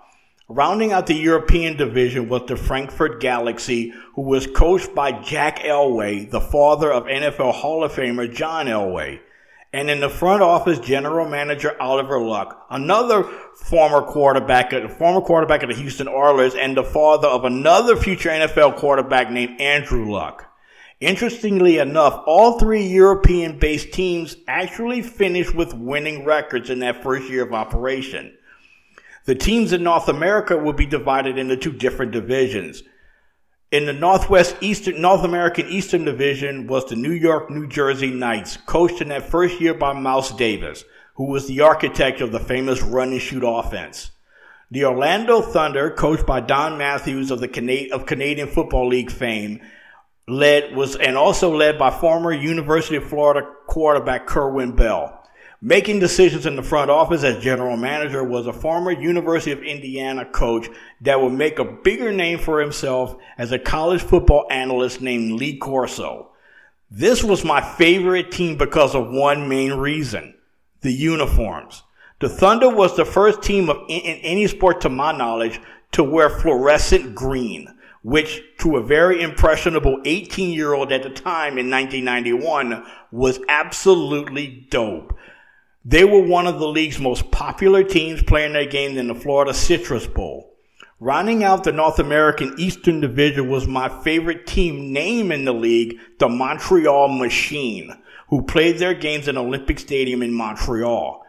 Rounding 0.49 0.93
out 0.93 1.07
the 1.07 1.15
European 1.15 1.77
division 1.77 2.29
was 2.29 2.43
the 2.49 2.57
Frankfurt 2.57 3.21
Galaxy, 3.21 3.93
who 4.15 4.23
was 4.23 4.49
coached 4.49 4.93
by 4.93 5.13
Jack 5.13 5.61
Elway, 5.61 6.29
the 6.29 6.41
father 6.41 6.91
of 6.91 7.05
NFL 7.05 7.55
Hall 7.55 7.85
of 7.85 7.93
Famer 7.93 8.35
John 8.35 8.67
Elway. 8.67 9.21
And 9.73 9.89
in 9.91 10.01
the 10.01 10.09
front 10.09 10.43
office, 10.43 10.81
general 10.81 11.29
manager 11.29 11.81
Oliver 11.81 12.19
Luck, 12.21 12.67
another 12.71 13.23
former 13.55 14.03
quarterback, 14.03 14.73
former 14.99 15.21
quarterback 15.21 15.63
of 15.63 15.69
the 15.69 15.77
Houston 15.77 16.09
Oilers, 16.09 16.57
and 16.57 16.77
the 16.77 16.83
father 16.83 17.29
of 17.29 17.45
another 17.45 17.95
future 17.95 18.31
NFL 18.31 18.79
quarterback 18.79 19.31
named 19.31 19.61
Andrew 19.61 20.11
Luck. 20.11 20.48
Interestingly 21.01 21.79
enough, 21.79 22.23
all 22.27 22.59
three 22.59 22.85
European 22.85 23.59
based 23.59 23.93
teams 23.93 24.37
actually 24.49 25.01
finished 25.03 25.55
with 25.55 25.75
winning 25.75 26.25
records 26.25 26.71
in 26.71 26.81
that 26.81 27.03
first 27.03 27.31
year 27.31 27.45
of 27.45 27.55
operation. 27.55 28.37
The 29.25 29.37
teams 29.37 29.73
in 29.73 29.85
North 29.85 30.09
America 30.09 30.57
would 30.57 30.77
be 30.77 30.87
divided 30.87 31.39
into 31.39 31.57
two 31.57 31.73
different 31.73 32.11
divisions. 32.13 32.83
In 33.71 33.85
the 33.85 33.93
Northwest 33.93 34.57
Eastern, 34.61 35.01
North 35.01 35.23
American 35.23 35.69
Eastern 35.69 36.05
Division 36.05 36.67
was 36.67 36.87
the 36.87 36.97
New 36.97 37.13
York, 37.13 37.51
New 37.51 37.69
Jersey 37.69 38.11
Knights, 38.11 38.57
coached 38.57 39.01
in 39.01 39.09
that 39.09 39.29
first 39.29 39.61
year 39.61 39.75
by 39.75 39.93
Mouse 39.93 40.33
Davis, 40.33 40.85
who 41.15 41.27
was 41.27 41.47
the 41.47 41.61
architect 41.61 42.21
of 42.21 42.33
the 42.33 42.41
famous 42.41 42.83
run 42.83 43.13
and 43.13 43.21
shoot 43.21 43.45
offense. 43.47 44.11
The 44.71 44.87
Orlando 44.87 45.43
Thunder, 45.43 45.91
coached 45.91 46.27
by 46.27 46.41
Don 46.41 46.79
Matthews 46.79 47.31
of 47.31 47.41
the 47.41 47.89
of 47.93 48.07
Canadian 48.07 48.49
Football 48.49 48.89
League 48.89 49.11
fame, 49.11 49.61
led 50.29 50.77
was 50.77 50.95
and 50.97 51.17
also 51.17 51.55
led 51.55 51.79
by 51.79 51.91
former 51.91 52.33
University 52.33 52.97
of 52.97 53.09
Florida 53.09 53.49
quarterback 53.67 54.27
Kerwin 54.27 54.73
Bell. 54.73 55.15
Making 55.61 55.99
decisions 55.99 56.47
in 56.47 56.55
the 56.55 56.63
front 56.63 56.89
office 56.89 57.25
as 57.25 57.43
general 57.43 57.77
manager 57.77 58.23
was 58.23 58.47
a 58.47 58.53
former 58.53 58.93
University 58.93 59.51
of 59.51 59.63
Indiana 59.63 60.25
coach 60.25 60.69
that 61.01 61.21
would 61.21 61.33
make 61.33 61.59
a 61.59 61.65
bigger 61.65 62.13
name 62.13 62.39
for 62.39 62.61
himself 62.61 63.17
as 63.37 63.51
a 63.51 63.59
college 63.59 64.03
football 64.03 64.47
analyst 64.51 65.01
named 65.01 65.33
Lee 65.33 65.57
Corso. 65.57 66.31
This 66.91 67.25
was 67.25 67.45
my 67.45 67.61
favorite 67.61 68.31
team 68.31 68.57
because 68.57 68.95
of 68.95 69.11
one 69.11 69.49
main 69.49 69.73
reason. 69.73 70.35
The 70.83 70.93
uniforms. 70.93 71.83
The 72.21 72.29
Thunder 72.29 72.69
was 72.69 72.97
the 72.97 73.05
first 73.05 73.43
team 73.43 73.69
of 73.69 73.79
in, 73.89 74.01
in 74.01 74.17
any 74.19 74.47
sport 74.47 74.81
to 74.83 74.89
my 74.89 75.11
knowledge 75.11 75.61
to 75.93 76.05
wear 76.05 76.31
fluorescent 76.31 77.15
green, 77.15 77.69
which 78.03 78.43
to 78.59 78.77
a 78.77 78.83
very 78.83 79.23
impressionable 79.23 80.01
18 80.05 80.51
year 80.51 80.73
old 80.73 80.93
at 80.93 81.03
the 81.03 81.11
time 81.11 81.59
in 81.59 81.71
1991 81.71 82.85
was 83.11 83.41
absolutely 83.49 84.67
dope. 84.71 85.17
They 85.85 86.05
were 86.05 86.23
one 86.23 86.47
of 86.47 86.59
the 86.59 86.69
league's 86.69 86.99
most 86.99 87.31
popular 87.31 87.83
teams 87.83 88.23
playing 88.23 88.53
their 88.53 88.67
game 88.67 88.99
in 88.99 89.09
the 89.09 89.15
Florida 89.15 89.55
Citrus 89.55 90.07
Bowl. 90.07 90.55
Rounding 91.01 91.45
out 91.45 91.63
the 91.63 91.73
North 91.73 92.01
American 92.01 92.55
Eastern 92.59 93.01
Division 93.01 93.49
was 93.49 93.69
my 93.69 93.89
favorite 94.03 94.47
team 94.47 94.93
name 94.93 95.31
in 95.31 95.45
the 95.45 95.55
league, 95.55 95.97
the 96.19 96.29
Montreal 96.29 97.09
Machine, 97.09 97.97
who 98.29 98.43
played 98.43 98.79
their 98.79 98.95
games 98.95 99.29
in 99.29 99.37
Olympic 99.37 99.79
Stadium 99.79 100.23
in 100.23 100.33
Montreal. 100.35 101.25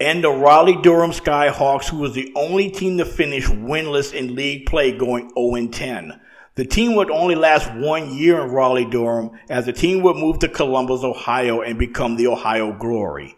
And 0.00 0.24
the 0.24 0.30
Raleigh 0.30 0.82
Durham 0.82 1.12
Skyhawks, 1.12 1.88
who 1.88 1.98
was 1.98 2.14
the 2.14 2.32
only 2.34 2.70
team 2.70 2.98
to 2.98 3.04
finish 3.04 3.46
winless 3.46 4.12
in 4.12 4.34
league 4.34 4.66
play 4.66 4.92
going 4.92 5.30
0 5.36 5.68
10. 5.68 6.20
The 6.56 6.64
team 6.64 6.94
would 6.94 7.10
only 7.10 7.34
last 7.34 7.72
one 7.74 8.14
year 8.14 8.40
in 8.44 8.50
Raleigh 8.50 8.84
Durham 8.88 9.32
as 9.48 9.66
the 9.66 9.72
team 9.72 10.02
would 10.02 10.16
move 10.16 10.38
to 10.40 10.48
Columbus, 10.48 11.02
Ohio 11.02 11.62
and 11.62 11.78
become 11.78 12.16
the 12.16 12.28
Ohio 12.28 12.72
Glory. 12.72 13.36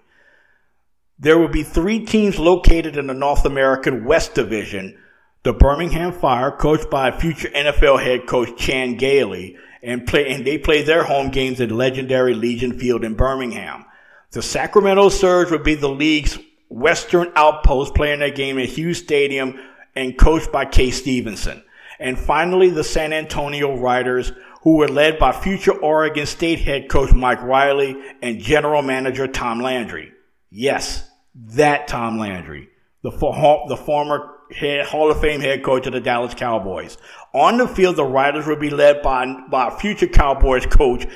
There 1.19 1.39
would 1.39 1.53
be 1.53 1.63
three 1.63 2.05
teams 2.05 2.39
located 2.39 2.99
in 2.99 3.07
the 3.07 3.15
North 3.15 3.47
American 3.47 4.05
West 4.05 4.35
Division. 4.35 4.99
The 5.45 5.55
Birmingham 5.55 6.13
Fire, 6.13 6.51
coached 6.51 6.91
by 6.91 7.11
future 7.11 7.49
NFL 7.49 8.03
head 8.03 8.27
coach 8.27 8.59
Chan 8.59 8.97
Gailey, 8.97 9.57
and 9.83 10.07
play, 10.07 10.31
and 10.31 10.47
they 10.47 10.59
play 10.59 10.83
their 10.83 11.05
home 11.05 11.31
games 11.31 11.61
at 11.61 11.71
legendary 11.71 12.35
Legion 12.35 12.79
Field 12.79 13.03
in 13.03 13.15
Birmingham. 13.15 13.86
The 14.33 14.43
Sacramento 14.43 15.09
Surge 15.09 15.51
would 15.51 15.63
be 15.63 15.75
the 15.75 15.89
league's 15.89 16.39
western 16.69 17.33
outpost, 17.37 17.95
playing 17.95 18.21
their 18.21 18.31
game 18.31 18.59
at 18.59 18.69
Hughes 18.69 18.99
Stadium 18.99 19.59
and 19.95 20.19
coached 20.19 20.53
by 20.53 20.65
Kay 20.65 20.91
Stevenson. 20.91 21.63
And 21.99 22.19
finally, 22.19 22.71
the 22.71 22.85
San 22.85 23.13
Antonio 23.13 23.77
Riders, 23.77 24.33
who 24.63 24.77
were 24.77 24.89
led 24.89 25.19
by 25.19 25.33
future 25.33 25.73
Oregon 25.73 26.27
State 26.27 26.61
head 26.61 26.89
coach 26.89 27.13
Mike 27.13 27.43
Riley 27.43 27.97
and 28.21 28.41
general 28.41 28.83
manager 28.83 29.27
Tom 29.27 29.61
Landry. 29.61 30.13
Yes, 30.51 31.09
that 31.35 31.89
Tom 31.89 32.19
Landry, 32.19 32.69
the, 33.03 33.11
for, 33.11 33.65
the 33.69 33.77
former 33.77 34.33
head, 34.55 34.87
Hall 34.87 35.11
of 35.11 35.21
Fame 35.21 35.41
head 35.41 35.63
coach 35.63 35.87
of 35.87 35.93
the 35.93 36.01
Dallas 36.01 36.35
Cowboys. 36.35 36.99
On 37.33 37.59
the 37.59 37.69
field, 37.69 37.97
the 37.97 38.05
Riders 38.05 38.47
would 38.47 38.61
be 38.61 38.71
led 38.71 39.03
by, 39.03 39.27
by 39.51 39.71
future 39.71 40.07
Cowboys 40.07 40.67
coach 40.67 41.07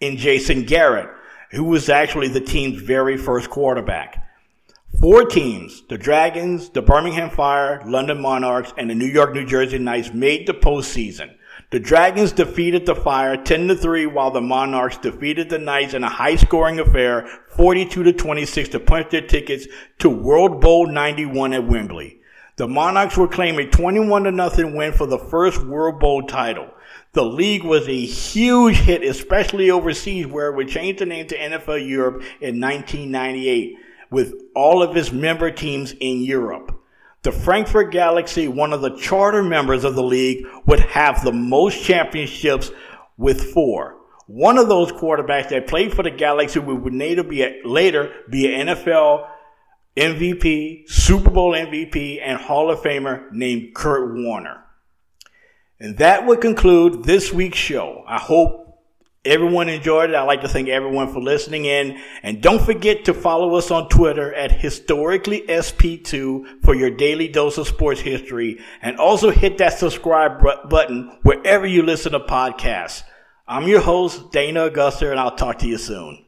in 0.00 0.16
Jason 0.16 0.64
Garrett, 0.64 1.08
who 1.50 1.64
was 1.64 1.88
actually 1.88 2.28
the 2.28 2.40
team's 2.40 2.80
very 2.80 3.16
first 3.16 3.50
quarterback. 3.50 4.26
Four 5.00 5.24
teams, 5.24 5.82
the 5.88 5.98
Dragons, 5.98 6.68
the 6.70 6.82
Birmingham 6.82 7.30
Fire, 7.30 7.82
London 7.86 8.20
Monarchs, 8.20 8.72
and 8.76 8.90
the 8.90 8.94
New 8.94 9.06
York, 9.06 9.34
New 9.34 9.46
Jersey 9.46 9.78
Knights 9.78 10.12
made 10.12 10.46
the 10.46 10.54
postseason. 10.54 11.34
The 11.70 11.80
Dragons 11.80 12.32
defeated 12.32 12.84
the 12.84 12.96
Fire 12.96 13.36
10 13.36 13.68
to 13.68 13.76
3 13.76 14.06
while 14.06 14.30
the 14.30 14.40
Monarchs 14.40 14.98
defeated 14.98 15.48
the 15.48 15.58
Knights 15.58 15.94
in 15.94 16.02
a 16.02 16.08
high 16.08 16.36
scoring 16.36 16.80
affair 16.80 17.28
42 17.50 18.02
to 18.02 18.12
26 18.12 18.70
to 18.70 18.80
punch 18.80 19.10
their 19.10 19.26
tickets 19.26 19.66
to 20.00 20.10
World 20.10 20.60
Bowl 20.60 20.86
91 20.86 21.52
at 21.52 21.66
Wembley. 21.66 22.20
The 22.56 22.66
Monarchs 22.66 23.16
would 23.16 23.30
claim 23.30 23.58
a 23.58 23.66
21 23.66 24.24
to 24.24 24.32
nothing 24.32 24.76
win 24.76 24.92
for 24.92 25.06
the 25.06 25.18
first 25.18 25.64
World 25.64 26.00
Bowl 26.00 26.22
title. 26.22 26.68
The 27.12 27.24
league 27.24 27.64
was 27.64 27.88
a 27.88 28.06
huge 28.06 28.76
hit, 28.76 29.02
especially 29.02 29.70
overseas 29.70 30.28
where 30.28 30.48
it 30.48 30.56
would 30.56 30.68
change 30.68 31.00
the 31.00 31.06
name 31.06 31.26
to 31.26 31.36
NFL 31.36 31.88
Europe 31.88 32.22
in 32.40 32.60
1998 32.60 33.74
with 34.10 34.34
all 34.54 34.80
of 34.80 34.96
its 34.96 35.10
member 35.10 35.50
teams 35.50 35.92
in 35.98 36.22
Europe. 36.22 36.80
The 37.22 37.32
Frankfurt 37.32 37.90
Galaxy, 37.90 38.46
one 38.46 38.72
of 38.72 38.80
the 38.80 38.96
charter 38.96 39.42
members 39.42 39.82
of 39.82 39.96
the 39.96 40.02
league, 40.02 40.46
would 40.66 40.80
have 40.80 41.24
the 41.24 41.32
most 41.32 41.82
championships 41.82 42.70
with 43.18 43.52
four. 43.52 43.96
One 44.26 44.56
of 44.56 44.68
those 44.68 44.92
quarterbacks 44.92 45.48
that 45.48 45.66
played 45.66 45.92
for 45.92 46.04
the 46.04 46.10
Galaxy 46.12 46.60
would 46.60 46.94
later 46.94 47.24
be 47.24 47.42
a, 47.42 47.60
later 47.64 48.14
be 48.30 48.54
an 48.54 48.68
NFL 48.68 49.28
MVP, 49.96 50.88
Super 50.88 51.30
Bowl 51.30 51.52
MVP, 51.52 52.20
and 52.22 52.40
Hall 52.40 52.70
of 52.70 52.78
Famer 52.80 53.30
named 53.32 53.74
Kurt 53.74 54.14
Warner. 54.14 54.64
And 55.80 55.98
that 55.98 56.26
would 56.26 56.40
conclude 56.40 57.04
this 57.04 57.32
week's 57.32 57.58
show. 57.58 58.04
I 58.06 58.18
hope 58.18 58.60
Everyone 59.22 59.68
enjoyed 59.68 60.08
it. 60.08 60.16
I'd 60.16 60.22
like 60.22 60.40
to 60.40 60.48
thank 60.48 60.68
everyone 60.68 61.12
for 61.12 61.20
listening 61.20 61.66
in. 61.66 62.00
And 62.22 62.40
don't 62.40 62.64
forget 62.64 63.04
to 63.04 63.12
follow 63.12 63.54
us 63.56 63.70
on 63.70 63.90
Twitter 63.90 64.32
at 64.32 64.50
historicallysp2 64.50 66.64
for 66.64 66.74
your 66.74 66.90
daily 66.90 67.28
dose 67.28 67.58
of 67.58 67.68
sports 67.68 68.00
history. 68.00 68.60
And 68.80 68.96
also 68.96 69.30
hit 69.30 69.58
that 69.58 69.78
subscribe 69.78 70.42
button 70.70 71.18
wherever 71.22 71.66
you 71.66 71.82
listen 71.82 72.12
to 72.12 72.20
podcasts. 72.20 73.02
I'm 73.46 73.68
your 73.68 73.82
host, 73.82 74.32
Dana 74.32 74.64
Augusta, 74.64 75.10
and 75.10 75.20
I'll 75.20 75.36
talk 75.36 75.58
to 75.58 75.68
you 75.68 75.76
soon. 75.76 76.24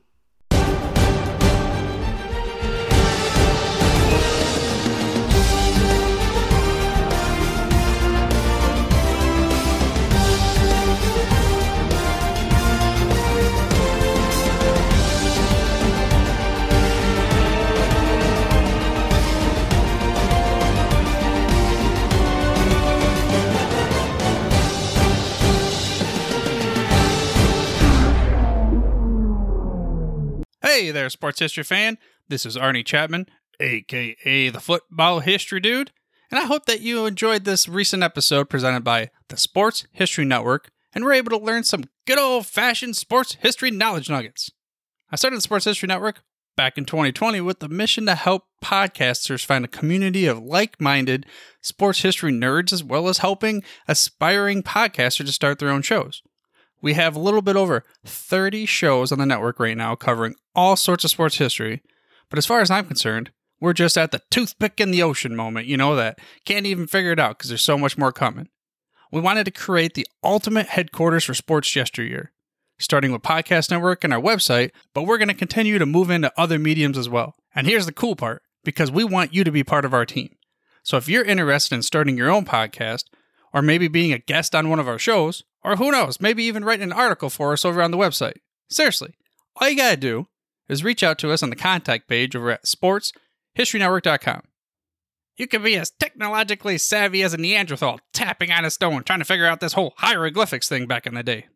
There, 30.93 31.09
sports 31.09 31.39
history 31.39 31.65
fan. 31.65 31.97
This 32.29 32.45
is 32.45 32.57
Arnie 32.57 32.85
Chapman, 32.85 33.27
aka 33.59 34.51
the 34.51 34.61
Football 34.61 35.21
History 35.21 35.59
Dude, 35.59 35.91
and 36.31 36.39
I 36.39 36.45
hope 36.45 36.67
that 36.67 36.83
you 36.83 37.07
enjoyed 37.07 37.45
this 37.45 37.67
recent 37.67 38.03
episode 38.03 38.51
presented 38.51 38.85
by 38.85 39.11
the 39.29 39.39
Sports 39.39 39.87
History 39.91 40.27
Network 40.27 40.71
and 40.95 41.03
were 41.03 41.15
able 41.15 41.31
to 41.31 41.43
learn 41.43 41.65
some 41.65 41.85
good 42.07 42.19
old 42.19 42.47
fashioned 42.47 42.97
sports 42.97 43.39
history 43.41 43.71
knowledge 43.71 44.11
nuggets. 44.11 44.51
I 45.11 45.17
started 45.17 45.39
the 45.39 45.43
Sports 45.43 45.65
History 45.65 45.87
Network 45.87 46.23
back 46.57 46.77
in 46.77 46.85
2020 46.85 47.41
with 47.41 47.61
the 47.61 47.69
mission 47.69 48.05
to 48.05 48.15
help 48.15 48.45
podcasters 48.63 49.45
find 49.45 49.65
a 49.65 49.69
community 49.69 50.27
of 50.27 50.43
like 50.43 50.79
minded 50.79 51.25
sports 51.63 52.03
history 52.03 52.33
nerds 52.33 52.71
as 52.71 52.85
well 52.85 53.09
as 53.09 53.19
helping 53.19 53.63
aspiring 53.89 54.63
podcasters 54.63 55.27
to 55.27 55.33
start 55.33 55.59
their 55.59 55.71
own 55.71 55.81
shows. 55.81 56.23
We 56.83 56.95
have 56.95 57.15
a 57.15 57.21
little 57.21 57.43
bit 57.43 57.57
over 57.57 57.85
30 58.05 58.67
shows 58.67 59.13
on 59.13 59.19
the 59.19 59.27
network 59.27 59.61
right 59.61 59.77
now 59.77 59.95
covering 59.95 60.35
all 60.55 60.77
sorts 60.77 61.05
of 61.05 61.11
sports 61.11 61.37
history. 61.37 61.81
But 62.29 62.39
as 62.39 62.47
far 62.47 62.61
as 62.61 62.71
I'm 62.71 62.87
concerned, 62.87 63.31
we're 63.61 63.73
just 63.73 63.97
at 63.97 64.11
the 64.11 64.21
toothpick 64.31 64.81
in 64.81 64.91
the 64.91 65.03
ocean 65.03 65.37
moment, 65.37 65.69
you 65.69 65.77
know, 65.77 65.95
that 65.95 66.19
can't 66.45 66.67
even 66.67 66.89
figure 66.89 67.13
it 67.13 67.21
out 67.21 67.39
because 67.39 67.49
there's 67.49 67.63
so 67.63 67.79
much 67.79 67.97
more 67.97 68.13
coming. 68.13 68.49
We 69.13 69.21
wanted 69.21 69.45
to 69.45 69.53
create 69.53 69.95
the 69.95 70.07
ultimate 70.25 70.67
headquarters 70.67 71.25
for 71.25 71.35
sports 71.35 71.75
yesteryear, 71.77 72.33
starting 72.81 73.13
with 73.13 73.23
Podcast 73.23 73.71
Network 73.71 74.03
and 74.03 74.13
our 74.13 74.21
website, 74.21 74.73
but 74.93 75.05
we're 75.05 75.19
going 75.19 75.29
to 75.29 75.35
continue 75.35 75.79
to 75.79 75.87
move 75.87 76.11
into 76.11 76.33
other 76.37 76.59
mediums 76.59 76.99
as 76.99 77.09
well. 77.09 77.37
And 77.55 77.67
here's 77.67 77.87
the 77.87 77.93
cool 77.93 78.17
part 78.17 78.43
because 78.65 78.91
we 78.91 79.05
want 79.05 79.33
you 79.33 79.45
to 79.45 79.53
be 79.53 79.63
part 79.63 79.85
of 79.85 79.95
our 79.95 80.07
team. 80.07 80.35
So 80.83 80.97
if 80.97 81.09
you're 81.09 81.25
interested 81.25 81.77
in 81.77 81.83
starting 81.83 82.17
your 82.17 82.31
own 82.31 82.45
podcast, 82.45 83.05
or 83.53 83.63
maybe 83.63 83.87
being 83.87 84.13
a 84.13 84.19
guest 84.19 84.55
on 84.55 84.71
one 84.71 84.81
of 84.81 84.89
our 84.89 84.99
shows, 84.99 85.45
or 85.65 85.77
who 85.77 85.91
knows, 85.91 86.21
maybe 86.21 86.45
even 86.45 86.65
write 86.65 86.81
an 86.81 86.93
article 86.93 87.31
for 87.31 87.53
us 87.53 87.65
over 87.65 87.83
on 87.83 87.91
the 87.91 87.99
website. 87.99 88.39
Seriously, 88.69 89.15
all 89.57 89.69
you 89.69 89.77
gotta 89.77 89.97
do 89.97 90.27
is 90.69 90.85
reach 90.85 91.03
out 91.03 91.19
to 91.19 91.31
us 91.31 91.43
on 91.43 91.51
the 91.51 91.57
contact 91.57 92.09
page 92.09 92.35
over 92.35 92.51
at 92.51 92.65
sportshistorynetwork.com. 92.65 94.43
You 95.37 95.47
can 95.47 95.63
be 95.63 95.77
as 95.77 95.91
technologically 95.91 96.79
savvy 96.79 97.23
as 97.23 97.35
a 97.35 97.39
Neanderthal 97.39 98.01
tapping 98.13 98.51
on 98.51 98.65
a 98.65 98.71
stone 98.71 99.03
trying 99.03 99.19
to 99.19 99.25
figure 99.25 99.47
out 99.47 99.61
this 99.61 99.73
whole 99.73 99.95
hieroglyphics 99.99 100.69
thing 100.69 100.87
back 100.87 101.07
in 101.07 101.15
the 101.15 101.23
day. 101.23 101.47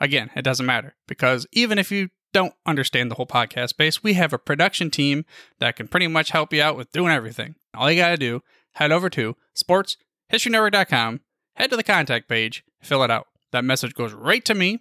Again, 0.00 0.30
it 0.34 0.42
doesn't 0.42 0.66
matter 0.66 0.94
because 1.06 1.46
even 1.52 1.78
if 1.78 1.90
you 1.90 2.08
don't 2.32 2.54
understand 2.64 3.10
the 3.10 3.16
whole 3.16 3.26
podcast 3.26 3.70
space, 3.70 4.02
we 4.02 4.14
have 4.14 4.32
a 4.32 4.38
production 4.38 4.90
team 4.90 5.24
that 5.58 5.76
can 5.76 5.86
pretty 5.86 6.08
much 6.08 6.30
help 6.30 6.52
you 6.52 6.62
out 6.62 6.76
with 6.76 6.92
doing 6.92 7.12
everything. 7.12 7.56
All 7.74 7.90
you 7.90 8.00
got 8.00 8.10
to 8.10 8.16
do, 8.16 8.42
head 8.72 8.90
over 8.90 9.10
to 9.10 9.36
sportshistorynetwork.com, 9.56 11.20
head 11.56 11.70
to 11.70 11.76
the 11.76 11.82
contact 11.82 12.28
page, 12.28 12.64
fill 12.82 13.02
it 13.02 13.10
out. 13.10 13.26
That 13.52 13.64
message 13.64 13.94
goes 13.94 14.12
right 14.12 14.44
to 14.44 14.54
me, 14.54 14.80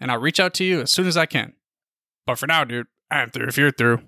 and 0.00 0.10
I'll 0.10 0.20
reach 0.20 0.40
out 0.40 0.54
to 0.54 0.64
you 0.64 0.80
as 0.80 0.90
soon 0.90 1.06
as 1.06 1.16
I 1.16 1.26
can. 1.26 1.54
But 2.26 2.38
for 2.38 2.46
now, 2.46 2.64
dude, 2.64 2.86
I'm 3.10 3.30
through 3.30 3.48
if 3.48 3.56
you're 3.56 3.70
through. 3.70 4.00